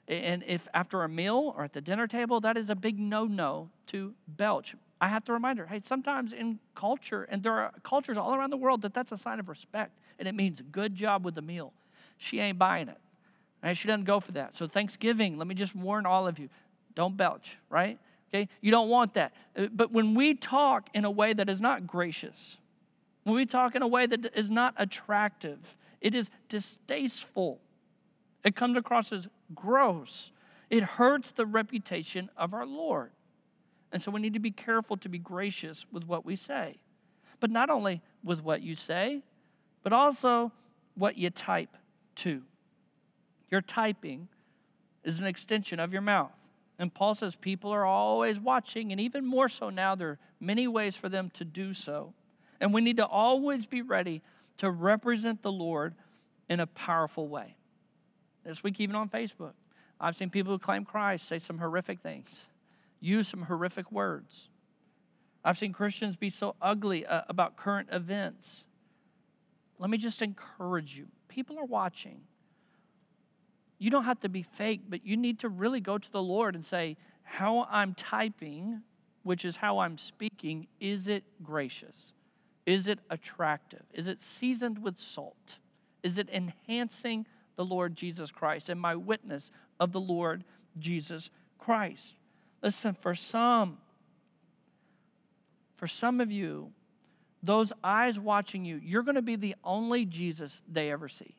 And 0.08 0.42
if 0.46 0.68
after 0.74 1.02
a 1.02 1.08
meal 1.08 1.54
or 1.56 1.64
at 1.64 1.72
the 1.72 1.80
dinner 1.80 2.06
table, 2.06 2.40
that 2.40 2.56
is 2.56 2.68
a 2.68 2.74
big 2.74 2.98
no 2.98 3.24
no 3.24 3.70
to 3.88 4.14
belch. 4.26 4.74
I 5.00 5.08
have 5.08 5.24
to 5.24 5.32
remind 5.32 5.58
her, 5.58 5.66
hey, 5.66 5.80
sometimes 5.82 6.32
in 6.32 6.60
culture, 6.74 7.24
and 7.24 7.42
there 7.42 7.54
are 7.54 7.72
cultures 7.82 8.16
all 8.16 8.34
around 8.34 8.50
the 8.50 8.56
world 8.56 8.82
that 8.82 8.94
that's 8.94 9.10
a 9.10 9.16
sign 9.16 9.40
of 9.40 9.48
respect, 9.48 9.98
and 10.18 10.28
it 10.28 10.34
means 10.34 10.62
good 10.70 10.94
job 10.94 11.24
with 11.24 11.34
the 11.34 11.42
meal. 11.42 11.72
She 12.18 12.38
ain't 12.38 12.58
buying 12.58 12.88
it. 12.88 12.98
Right? 13.62 13.76
She 13.76 13.88
doesn't 13.88 14.04
go 14.04 14.20
for 14.20 14.32
that. 14.32 14.54
So 14.54 14.66
Thanksgiving, 14.66 15.38
let 15.38 15.46
me 15.46 15.54
just 15.54 15.74
warn 15.74 16.06
all 16.06 16.26
of 16.26 16.38
you, 16.38 16.48
don't 16.94 17.16
belch, 17.16 17.56
right? 17.70 17.98
Okay? 18.28 18.48
You 18.60 18.70
don't 18.70 18.88
want 18.88 19.14
that. 19.14 19.32
Uh, 19.56 19.66
but 19.72 19.92
when 19.92 20.14
we 20.14 20.34
talk 20.34 20.88
in 20.94 21.04
a 21.04 21.10
way 21.10 21.32
that 21.32 21.48
is 21.48 21.60
not 21.60 21.86
gracious, 21.86 22.58
when 23.24 23.36
we 23.36 23.46
talk 23.46 23.74
in 23.74 23.82
a 23.82 23.88
way 23.88 24.06
that 24.06 24.36
is 24.36 24.50
not 24.50 24.74
attractive, 24.76 25.76
it 26.00 26.14
is 26.14 26.30
distasteful. 26.48 27.60
It 28.44 28.56
comes 28.56 28.76
across 28.76 29.12
as 29.12 29.28
gross. 29.54 30.32
It 30.70 30.82
hurts 30.82 31.30
the 31.30 31.46
reputation 31.46 32.30
of 32.36 32.52
our 32.52 32.66
Lord. 32.66 33.12
And 33.92 34.00
so 34.00 34.10
we 34.10 34.20
need 34.20 34.32
to 34.32 34.40
be 34.40 34.50
careful 34.50 34.96
to 34.96 35.08
be 35.08 35.18
gracious 35.18 35.86
with 35.92 36.04
what 36.04 36.24
we 36.24 36.34
say. 36.34 36.80
But 37.40 37.50
not 37.50 37.70
only 37.70 38.00
with 38.24 38.42
what 38.42 38.62
you 38.62 38.74
say, 38.74 39.22
but 39.82 39.92
also 39.92 40.52
what 40.94 41.16
you 41.16 41.30
type 41.30 41.76
too. 42.14 42.42
Your 43.50 43.60
typing 43.60 44.28
is 45.04 45.18
an 45.18 45.26
extension 45.26 45.78
of 45.78 45.92
your 45.92 46.02
mouth. 46.02 46.48
And 46.78 46.92
Paul 46.92 47.14
says 47.14 47.36
people 47.36 47.70
are 47.70 47.84
always 47.84 48.40
watching, 48.40 48.90
and 48.90 49.00
even 49.00 49.26
more 49.26 49.48
so 49.48 49.70
now, 49.70 49.94
there 49.94 50.08
are 50.08 50.18
many 50.40 50.66
ways 50.66 50.96
for 50.96 51.08
them 51.08 51.30
to 51.34 51.44
do 51.44 51.72
so. 51.72 52.14
And 52.62 52.72
we 52.72 52.80
need 52.80 52.96
to 52.98 53.06
always 53.06 53.66
be 53.66 53.82
ready 53.82 54.22
to 54.58 54.70
represent 54.70 55.42
the 55.42 55.50
Lord 55.50 55.96
in 56.48 56.60
a 56.60 56.66
powerful 56.66 57.26
way. 57.26 57.56
This 58.44 58.62
week, 58.62 58.80
even 58.80 58.94
on 58.94 59.08
Facebook, 59.08 59.54
I've 60.00 60.14
seen 60.14 60.30
people 60.30 60.52
who 60.52 60.60
claim 60.60 60.84
Christ 60.84 61.26
say 61.26 61.40
some 61.40 61.58
horrific 61.58 62.00
things 62.00 62.44
use 63.00 63.26
some 63.26 63.42
horrific 63.42 63.90
words. 63.90 64.48
I've 65.44 65.58
seen 65.58 65.72
Christians 65.72 66.14
be 66.14 66.30
so 66.30 66.54
ugly 66.62 67.04
uh, 67.04 67.22
about 67.28 67.56
current 67.56 67.88
events. 67.90 68.62
Let 69.78 69.90
me 69.90 69.98
just 69.98 70.22
encourage 70.22 70.96
you 70.96 71.08
people 71.28 71.58
are 71.58 71.64
watching. 71.64 72.20
You 73.78 73.90
don't 73.90 74.04
have 74.04 74.20
to 74.20 74.28
be 74.28 74.42
fake, 74.42 74.82
but 74.88 75.04
you 75.04 75.16
need 75.16 75.40
to 75.40 75.48
really 75.48 75.80
go 75.80 75.98
to 75.98 76.12
the 76.12 76.22
Lord 76.22 76.54
and 76.54 76.64
say, 76.64 76.96
How 77.24 77.66
I'm 77.68 77.94
typing, 77.94 78.82
which 79.24 79.44
is 79.44 79.56
how 79.56 79.80
I'm 79.80 79.98
speaking, 79.98 80.68
is 80.78 81.08
it 81.08 81.24
gracious? 81.42 82.12
Is 82.66 82.86
it 82.86 83.00
attractive? 83.10 83.82
Is 83.92 84.06
it 84.06 84.20
seasoned 84.20 84.82
with 84.82 84.98
salt? 84.98 85.58
Is 86.02 86.18
it 86.18 86.28
enhancing 86.30 87.26
the 87.56 87.64
Lord 87.64 87.94
Jesus 87.94 88.30
Christ 88.30 88.68
and 88.68 88.80
my 88.80 88.94
witness 88.94 89.50
of 89.80 89.92
the 89.92 90.00
Lord 90.00 90.44
Jesus 90.78 91.30
Christ? 91.58 92.16
Listen, 92.62 92.94
for 92.94 93.14
some, 93.14 93.78
for 95.76 95.86
some 95.86 96.20
of 96.20 96.30
you, 96.30 96.72
those 97.42 97.72
eyes 97.82 98.18
watching 98.18 98.64
you, 98.64 98.80
you're 98.82 99.02
going 99.02 99.16
to 99.16 99.22
be 99.22 99.36
the 99.36 99.56
only 99.64 100.04
Jesus 100.04 100.62
they 100.68 100.90
ever 100.90 101.08
see. 101.08 101.34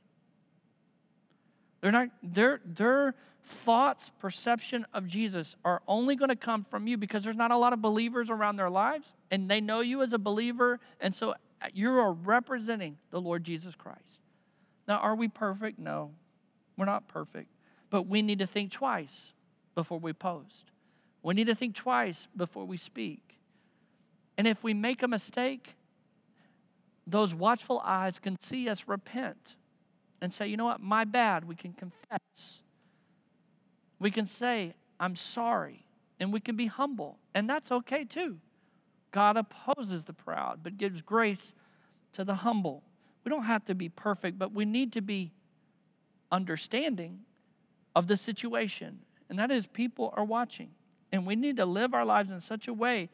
They're 1.83 1.91
not, 1.91 2.07
their, 2.23 2.61
their 2.63 3.13
thoughts, 3.43 4.09
perception 4.17 4.85
of 4.93 5.05
Jesus 5.05 5.57
are 5.65 5.81
only 5.85 6.15
going 6.15 6.29
to 6.29 6.35
come 6.37 6.63
from 6.63 6.87
you 6.87 6.95
because 6.95 7.25
there's 7.25 7.35
not 7.35 7.51
a 7.51 7.57
lot 7.57 7.73
of 7.73 7.81
believers 7.81 8.29
around 8.29 8.55
their 8.55 8.69
lives, 8.69 9.15
and 9.29 9.51
they 9.51 9.59
know 9.59 9.81
you 9.81 10.01
as 10.01 10.13
a 10.13 10.17
believer, 10.17 10.79
and 11.01 11.13
so 11.13 11.31
uh, 11.31 11.67
you 11.73 11.91
are 11.91 12.13
representing 12.13 12.99
the 13.11 13.19
Lord 13.19 13.43
Jesus 13.43 13.75
Christ. 13.75 14.21
Now, 14.87 14.99
are 14.99 15.13
we 15.13 15.27
perfect? 15.27 15.77
No, 15.77 16.11
we're 16.77 16.85
not 16.85 17.09
perfect, 17.09 17.49
but 17.89 18.07
we 18.07 18.21
need 18.21 18.39
to 18.39 18.47
think 18.47 18.71
twice 18.71 19.33
before 19.75 19.99
we 19.99 20.13
post. 20.13 20.71
We 21.21 21.33
need 21.33 21.47
to 21.47 21.55
think 21.55 21.75
twice 21.75 22.29
before 22.33 22.63
we 22.63 22.77
speak. 22.77 23.39
And 24.37 24.47
if 24.47 24.63
we 24.63 24.73
make 24.73 25.03
a 25.03 25.07
mistake, 25.09 25.75
those 27.05 27.35
watchful 27.35 27.81
eyes 27.83 28.19
can 28.19 28.39
see 28.39 28.69
us 28.69 28.87
repent 28.87 29.57
and 30.23 30.31
say, 30.31 30.47
you 30.47 30.55
know 30.55 30.63
what, 30.63 30.79
my 30.79 31.03
bad. 31.03 31.45
We 31.45 31.53
can 31.53 31.73
confess. 31.73 32.63
We 33.99 34.09
can 34.09 34.25
say, 34.25 34.73
I'm 34.97 35.17
sorry. 35.17 35.85
And 36.17 36.31
we 36.31 36.39
can 36.39 36.55
be 36.55 36.67
humble. 36.67 37.19
And 37.35 37.49
that's 37.49 37.73
okay 37.73 38.05
too. 38.05 38.37
God 39.11 39.35
opposes 39.35 40.05
the 40.05 40.13
proud, 40.13 40.61
but 40.63 40.77
gives 40.77 41.01
grace 41.01 41.53
to 42.13 42.23
the 42.23 42.35
humble. 42.35 42.83
We 43.25 43.31
don't 43.31 43.43
have 43.43 43.65
to 43.65 43.75
be 43.75 43.89
perfect, 43.89 44.39
but 44.39 44.53
we 44.53 44.63
need 44.63 44.93
to 44.93 45.01
be 45.01 45.33
understanding 46.31 47.19
of 47.93 48.07
the 48.07 48.15
situation. 48.15 48.99
And 49.29 49.37
that 49.37 49.51
is, 49.51 49.67
people 49.67 50.13
are 50.15 50.23
watching. 50.23 50.69
And 51.11 51.27
we 51.27 51.35
need 51.35 51.57
to 51.57 51.65
live 51.65 51.93
our 51.93 52.05
lives 52.05 52.31
in 52.31 52.39
such 52.39 52.69
a 52.69 52.73
way 52.73 53.09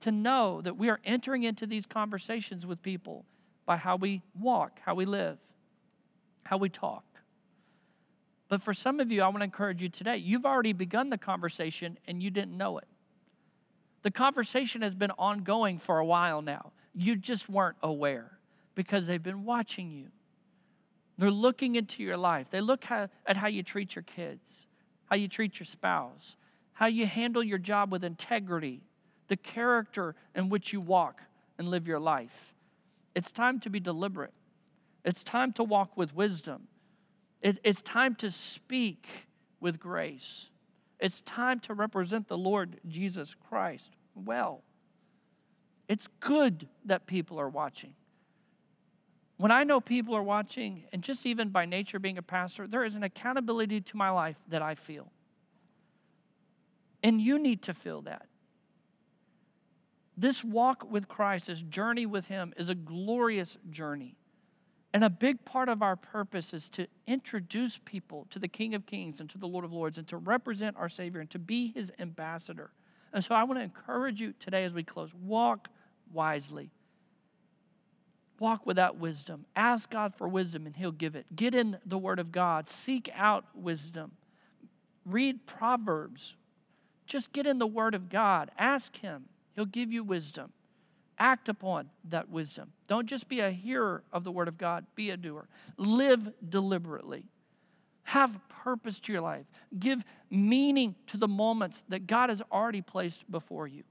to 0.00 0.10
know 0.10 0.60
that 0.60 0.76
we 0.76 0.88
are 0.90 0.98
entering 1.04 1.44
into 1.44 1.68
these 1.68 1.86
conversations 1.86 2.66
with 2.66 2.82
people 2.82 3.26
by 3.64 3.76
how 3.76 3.94
we 3.94 4.22
walk, 4.34 4.80
how 4.84 4.96
we 4.96 5.04
live, 5.04 5.38
how 6.44 6.56
we 6.56 6.68
talk. 6.68 7.04
But 8.48 8.60
for 8.60 8.74
some 8.74 8.98
of 8.98 9.12
you, 9.12 9.22
I 9.22 9.28
want 9.28 9.38
to 9.38 9.44
encourage 9.44 9.82
you 9.82 9.88
today. 9.88 10.16
You've 10.16 10.44
already 10.44 10.72
begun 10.72 11.10
the 11.10 11.18
conversation 11.18 11.98
and 12.06 12.22
you 12.22 12.30
didn't 12.30 12.56
know 12.56 12.78
it. 12.78 12.88
The 14.02 14.10
conversation 14.10 14.82
has 14.82 14.94
been 14.94 15.12
ongoing 15.12 15.78
for 15.78 15.98
a 15.98 16.04
while 16.04 16.42
now. 16.42 16.72
You 16.94 17.14
just 17.16 17.48
weren't 17.48 17.76
aware 17.82 18.38
because 18.74 19.06
they've 19.06 19.22
been 19.22 19.44
watching 19.44 19.92
you. 19.92 20.08
They're 21.16 21.30
looking 21.30 21.76
into 21.76 22.02
your 22.02 22.16
life. 22.16 22.50
They 22.50 22.60
look 22.60 22.84
how, 22.84 23.08
at 23.26 23.36
how 23.36 23.46
you 23.46 23.62
treat 23.62 23.94
your 23.94 24.02
kids, 24.02 24.66
how 25.04 25.16
you 25.16 25.28
treat 25.28 25.60
your 25.60 25.66
spouse, 25.66 26.36
how 26.72 26.86
you 26.86 27.06
handle 27.06 27.44
your 27.44 27.58
job 27.58 27.92
with 27.92 28.02
integrity, 28.02 28.80
the 29.28 29.36
character 29.36 30.14
in 30.34 30.48
which 30.48 30.72
you 30.72 30.80
walk 30.80 31.20
and 31.58 31.68
live 31.68 31.86
your 31.86 32.00
life. 32.00 32.54
It's 33.14 33.30
time 33.30 33.60
to 33.60 33.70
be 33.70 33.80
deliberate. 33.80 34.32
It's 35.04 35.22
time 35.22 35.52
to 35.54 35.64
walk 35.64 35.96
with 35.96 36.14
wisdom. 36.14 36.68
It, 37.40 37.58
it's 37.64 37.82
time 37.82 38.14
to 38.16 38.30
speak 38.30 39.28
with 39.60 39.80
grace. 39.80 40.50
It's 40.98 41.20
time 41.22 41.60
to 41.60 41.74
represent 41.74 42.28
the 42.28 42.36
Lord 42.36 42.80
Jesus 42.86 43.34
Christ 43.34 43.92
well. 44.14 44.62
It's 45.88 46.06
good 46.20 46.68
that 46.84 47.06
people 47.06 47.40
are 47.40 47.48
watching. 47.48 47.94
When 49.38 49.50
I 49.50 49.64
know 49.64 49.80
people 49.80 50.14
are 50.14 50.22
watching, 50.22 50.84
and 50.92 51.02
just 51.02 51.24
even 51.24 51.48
by 51.48 51.64
nature 51.64 51.98
being 51.98 52.18
a 52.18 52.22
pastor, 52.22 52.66
there 52.66 52.84
is 52.84 52.94
an 52.94 53.02
accountability 53.02 53.80
to 53.80 53.96
my 53.96 54.10
life 54.10 54.36
that 54.48 54.60
I 54.60 54.74
feel. 54.74 55.10
And 57.02 57.22
you 57.22 57.38
need 57.38 57.62
to 57.62 57.72
feel 57.72 58.02
that. 58.02 58.26
This 60.14 60.44
walk 60.44 60.90
with 60.90 61.08
Christ, 61.08 61.46
this 61.46 61.62
journey 61.62 62.04
with 62.04 62.26
Him, 62.26 62.52
is 62.58 62.68
a 62.68 62.74
glorious 62.74 63.56
journey. 63.70 64.18
And 64.92 65.04
a 65.04 65.10
big 65.10 65.44
part 65.44 65.68
of 65.68 65.82
our 65.82 65.94
purpose 65.94 66.52
is 66.52 66.68
to 66.70 66.88
introduce 67.06 67.78
people 67.78 68.26
to 68.30 68.38
the 68.38 68.48
King 68.48 68.74
of 68.74 68.86
Kings 68.86 69.20
and 69.20 69.30
to 69.30 69.38
the 69.38 69.46
Lord 69.46 69.64
of 69.64 69.72
Lords 69.72 69.98
and 69.98 70.08
to 70.08 70.16
represent 70.16 70.76
our 70.76 70.88
Savior 70.88 71.20
and 71.20 71.30
to 71.30 71.38
be 71.38 71.72
His 71.72 71.92
ambassador. 71.98 72.70
And 73.12 73.24
so 73.24 73.34
I 73.34 73.44
want 73.44 73.60
to 73.60 73.64
encourage 73.64 74.20
you 74.20 74.34
today 74.38 74.64
as 74.64 74.72
we 74.72 74.82
close 74.82 75.14
walk 75.14 75.68
wisely. 76.12 76.70
Walk 78.40 78.66
with 78.66 78.76
that 78.76 78.96
wisdom. 78.96 79.44
Ask 79.54 79.90
God 79.90 80.14
for 80.14 80.26
wisdom 80.26 80.66
and 80.66 80.74
He'll 80.74 80.92
give 80.92 81.14
it. 81.14 81.36
Get 81.36 81.54
in 81.54 81.78
the 81.84 81.98
Word 81.98 82.18
of 82.18 82.32
God. 82.32 82.66
Seek 82.66 83.10
out 83.14 83.44
wisdom. 83.54 84.12
Read 85.04 85.46
Proverbs. 85.46 86.34
Just 87.06 87.32
get 87.32 87.46
in 87.46 87.58
the 87.58 87.66
Word 87.66 87.94
of 87.94 88.08
God. 88.08 88.50
Ask 88.58 88.96
Him, 88.96 89.26
He'll 89.54 89.66
give 89.66 89.92
you 89.92 90.02
wisdom. 90.02 90.52
Act 91.20 91.50
upon 91.50 91.90
that 92.08 92.30
wisdom. 92.30 92.72
Don't 92.88 93.06
just 93.06 93.28
be 93.28 93.40
a 93.40 93.50
hearer 93.50 94.02
of 94.10 94.24
the 94.24 94.32
Word 94.32 94.48
of 94.48 94.56
God, 94.56 94.86
be 94.94 95.10
a 95.10 95.18
doer. 95.18 95.48
Live 95.76 96.32
deliberately. 96.48 97.26
Have 98.04 98.40
purpose 98.48 98.98
to 99.00 99.12
your 99.12 99.20
life. 99.20 99.44
Give 99.78 100.02
meaning 100.30 100.96
to 101.08 101.18
the 101.18 101.28
moments 101.28 101.84
that 101.90 102.06
God 102.06 102.30
has 102.30 102.40
already 102.50 102.80
placed 102.80 103.30
before 103.30 103.68
you. 103.68 103.84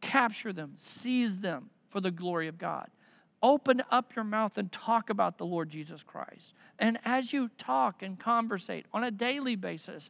Capture 0.00 0.52
them, 0.52 0.72
seize 0.76 1.38
them 1.38 1.68
for 1.90 2.00
the 2.00 2.10
glory 2.10 2.48
of 2.48 2.56
God. 2.56 2.88
Open 3.42 3.82
up 3.90 4.16
your 4.16 4.24
mouth 4.24 4.56
and 4.56 4.72
talk 4.72 5.10
about 5.10 5.36
the 5.36 5.44
Lord 5.44 5.68
Jesus 5.68 6.02
Christ. 6.02 6.54
And 6.78 6.98
as 7.04 7.34
you 7.34 7.50
talk 7.58 8.02
and 8.02 8.18
conversate 8.18 8.86
on 8.94 9.04
a 9.04 9.10
daily 9.10 9.56
basis, 9.56 10.08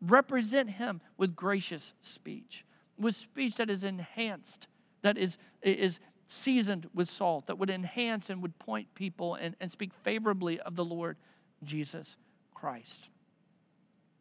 represent 0.00 0.70
him 0.70 1.00
with 1.16 1.34
gracious 1.34 1.94
speech, 2.00 2.64
with 2.96 3.16
speech 3.16 3.56
that 3.56 3.68
is 3.68 3.82
enhanced, 3.82 4.68
that 5.02 5.18
is, 5.18 5.38
is 5.62 6.00
seasoned 6.26 6.88
with 6.94 7.08
salt, 7.08 7.46
that 7.46 7.58
would 7.58 7.70
enhance 7.70 8.30
and 8.30 8.42
would 8.42 8.58
point 8.58 8.94
people 8.94 9.34
and, 9.34 9.56
and 9.60 9.70
speak 9.70 9.92
favorably 9.92 10.60
of 10.60 10.76
the 10.76 10.84
Lord 10.84 11.16
Jesus 11.64 12.16
Christ. 12.54 13.08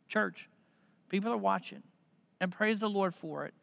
Church, 0.08 0.50
people 1.10 1.32
are 1.32 1.38
watching, 1.38 1.84
and 2.40 2.52
praise 2.52 2.80
the 2.80 2.90
Lord 2.90 3.14
for 3.14 3.46
it 3.46 3.54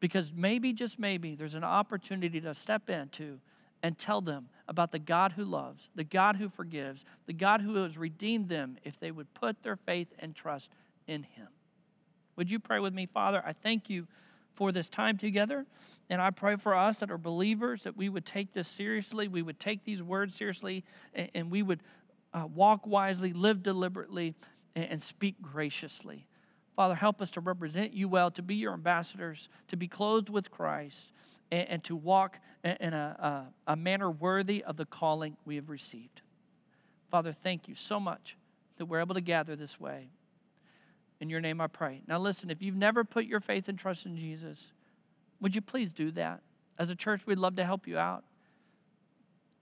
because 0.00 0.32
maybe, 0.34 0.72
just 0.72 0.98
maybe, 0.98 1.36
there's 1.36 1.54
an 1.54 1.62
opportunity 1.62 2.40
to 2.40 2.54
step 2.54 2.90
into 2.90 3.38
and 3.84 3.96
tell 3.96 4.20
them 4.20 4.48
about 4.66 4.90
the 4.90 4.98
God 4.98 5.32
who 5.32 5.44
loves, 5.44 5.90
the 5.94 6.04
God 6.04 6.36
who 6.36 6.48
forgives, 6.48 7.04
the 7.26 7.32
God 7.32 7.60
who 7.60 7.76
has 7.76 7.98
redeemed 7.98 8.48
them 8.48 8.78
if 8.82 8.98
they 8.98 9.10
would 9.10 9.32
put 9.34 9.62
their 9.62 9.76
faith 9.76 10.12
and 10.18 10.34
trust 10.34 10.70
in 11.06 11.22
Him. 11.22 11.48
Would 12.36 12.50
you 12.50 12.58
pray 12.58 12.80
with 12.80 12.94
me, 12.94 13.06
Father? 13.06 13.42
I 13.44 13.52
thank 13.52 13.90
you 13.90 14.08
for 14.54 14.72
this 14.72 14.88
time 14.88 15.16
together. 15.16 15.66
And 16.10 16.20
I 16.20 16.30
pray 16.30 16.56
for 16.56 16.74
us 16.74 16.98
that 16.98 17.10
are 17.10 17.18
believers 17.18 17.84
that 17.84 17.96
we 17.96 18.08
would 18.08 18.26
take 18.26 18.52
this 18.52 18.68
seriously, 18.68 19.28
we 19.28 19.42
would 19.42 19.58
take 19.58 19.84
these 19.84 20.02
words 20.02 20.34
seriously, 20.34 20.84
and, 21.14 21.50
we 21.50 21.62
would 21.62 21.82
uh, 22.34 22.46
walk 22.52 22.86
wisely, 22.86 23.32
live 23.32 23.62
deliberately, 23.62 24.34
and, 24.74 25.02
speak 25.02 25.40
graciously. 25.40 26.26
Father, 26.76 26.94
help 26.94 27.20
us 27.20 27.30
to 27.32 27.40
represent 27.40 27.92
you 27.92 28.08
well, 28.08 28.30
to 28.30 28.42
be 28.42 28.54
your 28.54 28.72
ambassadors, 28.72 29.48
to 29.68 29.76
be 29.76 29.88
clothed 29.88 30.28
with 30.28 30.50
Christ, 30.50 31.10
and, 31.50 31.82
to 31.84 31.94
walk 31.94 32.38
in 32.64 32.94
a 32.94 33.76
manner 33.76 34.10
worthy 34.10 34.62
of 34.64 34.76
the 34.76 34.86
calling 34.86 35.36
we 35.44 35.56
have 35.56 35.68
received. 35.68 36.22
Father, 37.10 37.32
thank 37.32 37.68
you 37.68 37.74
so 37.74 38.00
much 38.00 38.36
that 38.78 38.86
we're 38.86 39.00
able 39.00 39.14
to 39.14 39.20
gather 39.20 39.54
this 39.54 39.78
way. 39.78 40.08
In 41.22 41.30
your 41.30 41.40
name 41.40 41.60
I 41.60 41.68
pray. 41.68 42.02
Now, 42.08 42.18
listen, 42.18 42.50
if 42.50 42.60
you've 42.60 42.74
never 42.74 43.04
put 43.04 43.26
your 43.26 43.38
faith 43.38 43.68
and 43.68 43.78
trust 43.78 44.06
in 44.06 44.16
Jesus, 44.16 44.72
would 45.40 45.54
you 45.54 45.60
please 45.60 45.92
do 45.92 46.10
that? 46.10 46.40
As 46.80 46.90
a 46.90 46.96
church, 46.96 47.24
we'd 47.24 47.38
love 47.38 47.54
to 47.56 47.64
help 47.64 47.86
you 47.86 47.96
out. 47.96 48.24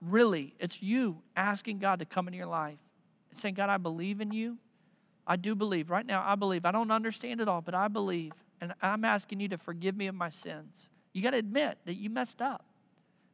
Really, 0.01 0.55
it's 0.59 0.81
you 0.81 1.21
asking 1.35 1.77
God 1.77 1.99
to 1.99 2.05
come 2.05 2.27
into 2.27 2.39
your 2.39 2.47
life 2.47 2.79
and 3.29 3.37
saying, 3.37 3.53
God, 3.53 3.69
I 3.69 3.77
believe 3.77 4.21
in 4.21 4.31
you. 4.31 4.57
I 5.27 5.35
do 5.35 5.53
believe. 5.53 5.91
Right 5.91 6.03
now, 6.03 6.23
I 6.25 6.33
believe. 6.33 6.65
I 6.65 6.71
don't 6.71 6.89
understand 6.89 7.41
it 7.41 7.47
all, 7.47 7.61
but 7.61 7.75
I 7.75 7.87
believe. 7.87 8.33
And 8.59 8.73
I'm 8.81 9.05
asking 9.05 9.39
you 9.39 9.47
to 9.49 9.57
forgive 9.59 9.95
me 9.95 10.07
of 10.07 10.15
my 10.15 10.29
sins. 10.29 10.87
You 11.13 11.21
got 11.21 11.31
to 11.31 11.37
admit 11.37 11.77
that 11.85 11.93
you 11.93 12.09
messed 12.09 12.41
up. 12.41 12.65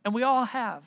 And 0.04 0.14
we 0.14 0.24
all 0.24 0.44
have. 0.44 0.84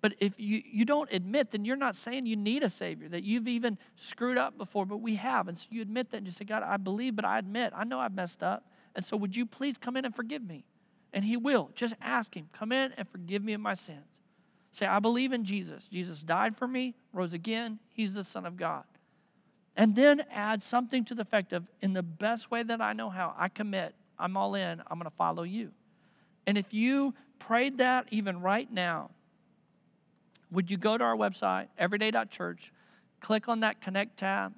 But 0.00 0.14
if 0.20 0.38
you, 0.38 0.62
you 0.64 0.84
don't 0.84 1.10
admit, 1.12 1.50
then 1.50 1.64
you're 1.64 1.76
not 1.76 1.96
saying 1.96 2.26
you 2.26 2.36
need 2.36 2.62
a 2.62 2.70
Savior, 2.70 3.08
that 3.08 3.24
you've 3.24 3.48
even 3.48 3.78
screwed 3.96 4.38
up 4.38 4.58
before, 4.58 4.84
but 4.84 4.98
we 4.98 5.16
have. 5.16 5.48
And 5.48 5.56
so 5.56 5.66
you 5.70 5.82
admit 5.82 6.10
that 6.10 6.18
and 6.18 6.26
you 6.26 6.32
say, 6.32 6.44
God, 6.44 6.62
I 6.62 6.76
believe, 6.76 7.16
but 7.16 7.24
I 7.24 7.38
admit, 7.38 7.72
I 7.74 7.84
know 7.84 7.98
I've 7.98 8.14
messed 8.14 8.42
up. 8.42 8.66
And 8.94 9.04
so 9.04 9.16
would 9.16 9.36
you 9.36 9.46
please 9.46 9.78
come 9.78 9.96
in 9.96 10.04
and 10.04 10.14
forgive 10.14 10.46
me? 10.46 10.64
And 11.12 11.24
He 11.24 11.36
will. 11.36 11.70
Just 11.74 11.94
ask 12.00 12.36
Him, 12.36 12.48
come 12.52 12.72
in 12.72 12.92
and 12.96 13.08
forgive 13.08 13.42
me 13.42 13.54
of 13.54 13.60
my 13.60 13.74
sins. 13.74 14.20
Say, 14.72 14.86
I 14.86 14.98
believe 14.98 15.32
in 15.32 15.44
Jesus. 15.44 15.88
Jesus 15.88 16.22
died 16.22 16.56
for 16.56 16.68
me, 16.68 16.94
rose 17.12 17.32
again. 17.32 17.78
He's 17.88 18.12
the 18.12 18.24
Son 18.24 18.44
of 18.44 18.56
God. 18.56 18.84
And 19.74 19.96
then 19.96 20.24
add 20.30 20.62
something 20.62 21.04
to 21.06 21.14
the 21.14 21.22
effect 21.22 21.52
of, 21.52 21.66
in 21.80 21.94
the 21.94 22.02
best 22.02 22.50
way 22.50 22.62
that 22.62 22.80
I 22.80 22.92
know 22.92 23.10
how, 23.10 23.34
I 23.38 23.48
commit, 23.48 23.94
I'm 24.18 24.36
all 24.36 24.54
in, 24.54 24.82
I'm 24.86 24.98
going 24.98 25.10
to 25.10 25.16
follow 25.16 25.42
you. 25.42 25.72
And 26.46 26.56
if 26.56 26.72
you 26.72 27.14
prayed 27.38 27.78
that 27.78 28.06
even 28.10 28.40
right 28.40 28.70
now, 28.70 29.10
would 30.50 30.70
you 30.70 30.76
go 30.76 30.96
to 30.96 31.04
our 31.04 31.16
website, 31.16 31.68
everyday.church, 31.78 32.72
click 33.20 33.48
on 33.48 33.60
that 33.60 33.80
connect 33.80 34.18
tab, 34.18 34.52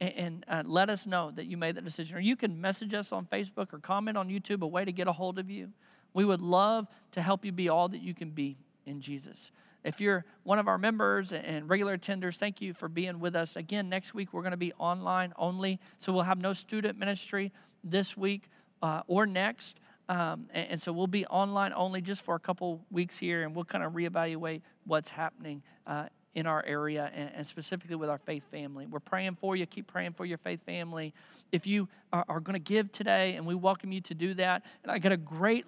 and, 0.00 0.12
and 0.16 0.44
uh, 0.48 0.62
let 0.64 0.90
us 0.90 1.06
know 1.06 1.30
that 1.30 1.46
you 1.46 1.56
made 1.56 1.76
that 1.76 1.84
decision. 1.84 2.16
Or 2.16 2.20
you 2.20 2.36
can 2.36 2.60
message 2.60 2.94
us 2.94 3.12
on 3.12 3.26
Facebook 3.26 3.72
or 3.72 3.78
comment 3.78 4.16
on 4.16 4.28
YouTube, 4.28 4.62
a 4.62 4.66
way 4.66 4.84
to 4.84 4.92
get 4.92 5.06
a 5.06 5.12
hold 5.12 5.38
of 5.38 5.50
you. 5.50 5.70
We 6.14 6.24
would 6.24 6.40
love 6.40 6.88
to 7.12 7.22
help 7.22 7.44
you 7.44 7.52
be 7.52 7.68
all 7.68 7.88
that 7.88 8.02
you 8.02 8.14
can 8.14 8.30
be 8.30 8.58
in 8.84 9.00
Jesus. 9.00 9.50
If 9.84 10.00
you're 10.00 10.24
one 10.44 10.58
of 10.58 10.68
our 10.68 10.78
members 10.78 11.32
and 11.32 11.68
regular 11.68 11.96
attenders, 11.98 12.36
thank 12.36 12.60
you 12.60 12.72
for 12.72 12.88
being 12.88 13.18
with 13.18 13.34
us. 13.34 13.56
Again, 13.56 13.88
next 13.88 14.14
week 14.14 14.32
we're 14.32 14.42
going 14.42 14.52
to 14.52 14.56
be 14.56 14.72
online 14.74 15.32
only, 15.36 15.80
so 15.98 16.12
we'll 16.12 16.22
have 16.22 16.40
no 16.40 16.52
student 16.52 16.98
ministry 16.98 17.52
this 17.82 18.16
week 18.16 18.48
uh, 18.80 19.02
or 19.06 19.26
next. 19.26 19.78
Um, 20.12 20.50
and, 20.52 20.72
and, 20.72 20.82
so 20.82 20.92
we'll 20.92 21.06
be 21.06 21.24
online 21.26 21.72
only 21.74 22.02
just 22.02 22.20
for 22.20 22.34
a 22.34 22.38
couple 22.38 22.84
weeks 22.90 23.16
here, 23.16 23.44
and 23.44 23.54
we'll 23.54 23.64
kind 23.64 23.82
of 23.82 23.94
reevaluate 23.94 24.60
what's 24.84 25.08
happening 25.08 25.62
uh, 25.86 26.08
in 26.34 26.46
our 26.46 26.62
area 26.66 27.10
and, 27.14 27.30
and, 27.34 27.46
specifically 27.46 27.96
with 27.96 28.10
our 28.10 28.18
faith 28.18 28.44
family. 28.50 28.84
We're 28.84 29.00
praying 29.00 29.38
for 29.40 29.56
you. 29.56 29.64
Keep 29.64 29.86
praying 29.86 30.12
for 30.12 30.26
your 30.26 30.36
faith 30.36 30.60
family. 30.66 31.14
If 31.50 31.66
you 31.66 31.88
are, 32.12 32.26
are 32.28 32.40
going 32.40 32.52
to 32.52 32.72
give 32.72 32.92
today, 32.92 33.36
and 33.36 33.46
we 33.46 33.54
welcome 33.54 33.90
you 33.90 34.02
to 34.02 34.12
do 34.12 34.34
that, 34.34 34.66
and 34.82 34.92
I 34.92 34.98
got 34.98 35.12
a 35.12 35.16
great 35.16 35.64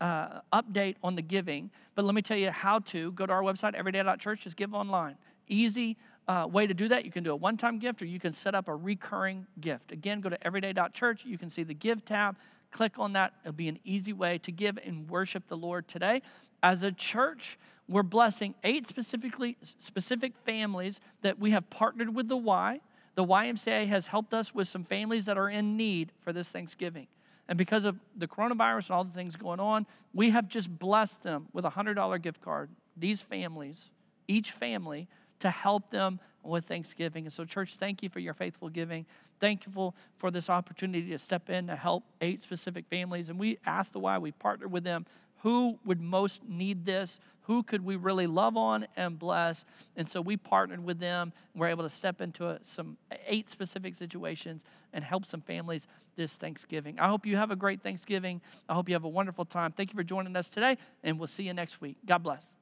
uh, 0.00 0.42
update 0.52 0.94
on 1.02 1.16
the 1.16 1.22
giving, 1.22 1.72
but 1.96 2.04
let 2.04 2.14
me 2.14 2.22
tell 2.22 2.38
you 2.38 2.52
how 2.52 2.78
to. 2.78 3.10
Go 3.10 3.26
to 3.26 3.32
our 3.32 3.42
website, 3.42 3.74
everyday.church, 3.74 4.42
just 4.42 4.54
give 4.54 4.74
online. 4.74 5.16
Easy 5.48 5.96
uh, 6.28 6.46
way 6.48 6.68
to 6.68 6.74
do 6.74 6.86
that. 6.86 7.04
You 7.04 7.10
can 7.10 7.24
do 7.24 7.32
a 7.32 7.36
one 7.36 7.56
time 7.56 7.80
gift 7.80 8.00
or 8.00 8.04
you 8.04 8.20
can 8.20 8.32
set 8.32 8.54
up 8.54 8.68
a 8.68 8.76
recurring 8.76 9.48
gift. 9.60 9.90
Again, 9.90 10.20
go 10.20 10.28
to 10.28 10.46
everyday.church. 10.46 11.24
You 11.24 11.36
can 11.36 11.50
see 11.50 11.64
the 11.64 11.74
give 11.74 12.04
tab 12.04 12.36
Click 12.70 12.98
on 12.98 13.14
that. 13.14 13.32
It'll 13.42 13.52
be 13.52 13.68
an 13.68 13.78
easy 13.84 14.12
way 14.12 14.38
to 14.38 14.52
give 14.52 14.78
and 14.84 15.08
worship 15.08 15.48
the 15.48 15.56
Lord 15.56 15.88
today. 15.88 16.22
As 16.62 16.82
a 16.82 16.92
church, 16.92 17.58
we're 17.88 18.02
blessing 18.02 18.54
eight 18.62 18.86
specifically 18.86 19.56
specific 19.62 20.34
families 20.44 21.00
that 21.22 21.38
we 21.38 21.52
have 21.52 21.70
partnered 21.70 22.14
with 22.14 22.28
the 22.28 22.36
Y. 22.36 22.80
The 23.14 23.24
YMCA 23.24 23.88
has 23.88 24.08
helped 24.08 24.34
us 24.34 24.54
with 24.54 24.68
some 24.68 24.84
families 24.84 25.24
that 25.24 25.38
are 25.38 25.48
in 25.48 25.76
need 25.76 26.12
for 26.20 26.32
this 26.32 26.50
Thanksgiving. 26.50 27.08
And 27.48 27.56
because 27.56 27.84
of 27.84 27.98
the 28.14 28.28
coronavirus 28.28 28.88
and 28.88 28.90
all 28.90 29.04
the 29.04 29.12
things 29.12 29.34
going 29.34 29.58
on, 29.58 29.86
we 30.12 30.30
have 30.30 30.48
just 30.48 30.78
blessed 30.78 31.22
them 31.22 31.48
with 31.52 31.64
a 31.64 31.70
$100 31.70 32.22
gift 32.22 32.42
card. 32.42 32.68
These 32.96 33.22
families, 33.22 33.90
each 34.28 34.52
family, 34.52 35.08
to 35.40 35.50
help 35.50 35.90
them 35.90 36.20
with 36.42 36.64
Thanksgiving. 36.64 37.24
And 37.24 37.32
so, 37.32 37.44
church, 37.44 37.76
thank 37.76 38.02
you 38.02 38.08
for 38.08 38.20
your 38.20 38.34
faithful 38.34 38.68
giving. 38.68 39.06
Thankful 39.40 39.94
for 40.16 40.30
this 40.30 40.48
opportunity 40.50 41.10
to 41.10 41.18
step 41.18 41.50
in 41.50 41.66
to 41.66 41.76
help 41.76 42.04
eight 42.20 42.40
specific 42.40 42.86
families. 42.86 43.28
And 43.28 43.38
we 43.38 43.58
asked 43.66 43.92
the 43.92 44.00
Y, 44.00 44.18
we 44.18 44.32
partnered 44.32 44.72
with 44.72 44.84
them. 44.84 45.06
Who 45.42 45.78
would 45.84 46.00
most 46.00 46.42
need 46.48 46.84
this? 46.84 47.20
Who 47.42 47.62
could 47.62 47.84
we 47.84 47.96
really 47.96 48.26
love 48.26 48.56
on 48.56 48.86
and 48.96 49.18
bless? 49.18 49.64
And 49.96 50.06
so 50.06 50.20
we 50.20 50.36
partnered 50.36 50.84
with 50.84 50.98
them. 50.98 51.32
We're 51.54 51.68
able 51.68 51.84
to 51.84 51.88
step 51.88 52.20
into 52.20 52.46
a, 52.48 52.58
some 52.62 52.98
eight 53.26 53.48
specific 53.48 53.94
situations 53.94 54.62
and 54.92 55.02
help 55.02 55.24
some 55.24 55.40
families 55.40 55.86
this 56.16 56.34
Thanksgiving. 56.34 56.98
I 56.98 57.08
hope 57.08 57.24
you 57.24 57.36
have 57.36 57.50
a 57.50 57.56
great 57.56 57.82
Thanksgiving. 57.82 58.42
I 58.68 58.74
hope 58.74 58.88
you 58.88 58.94
have 58.94 59.04
a 59.04 59.08
wonderful 59.08 59.46
time. 59.46 59.72
Thank 59.72 59.92
you 59.92 59.96
for 59.96 60.04
joining 60.04 60.36
us 60.36 60.50
today, 60.50 60.76
and 61.02 61.18
we'll 61.18 61.28
see 61.28 61.44
you 61.44 61.54
next 61.54 61.80
week. 61.80 61.96
God 62.04 62.22
bless. 62.22 62.57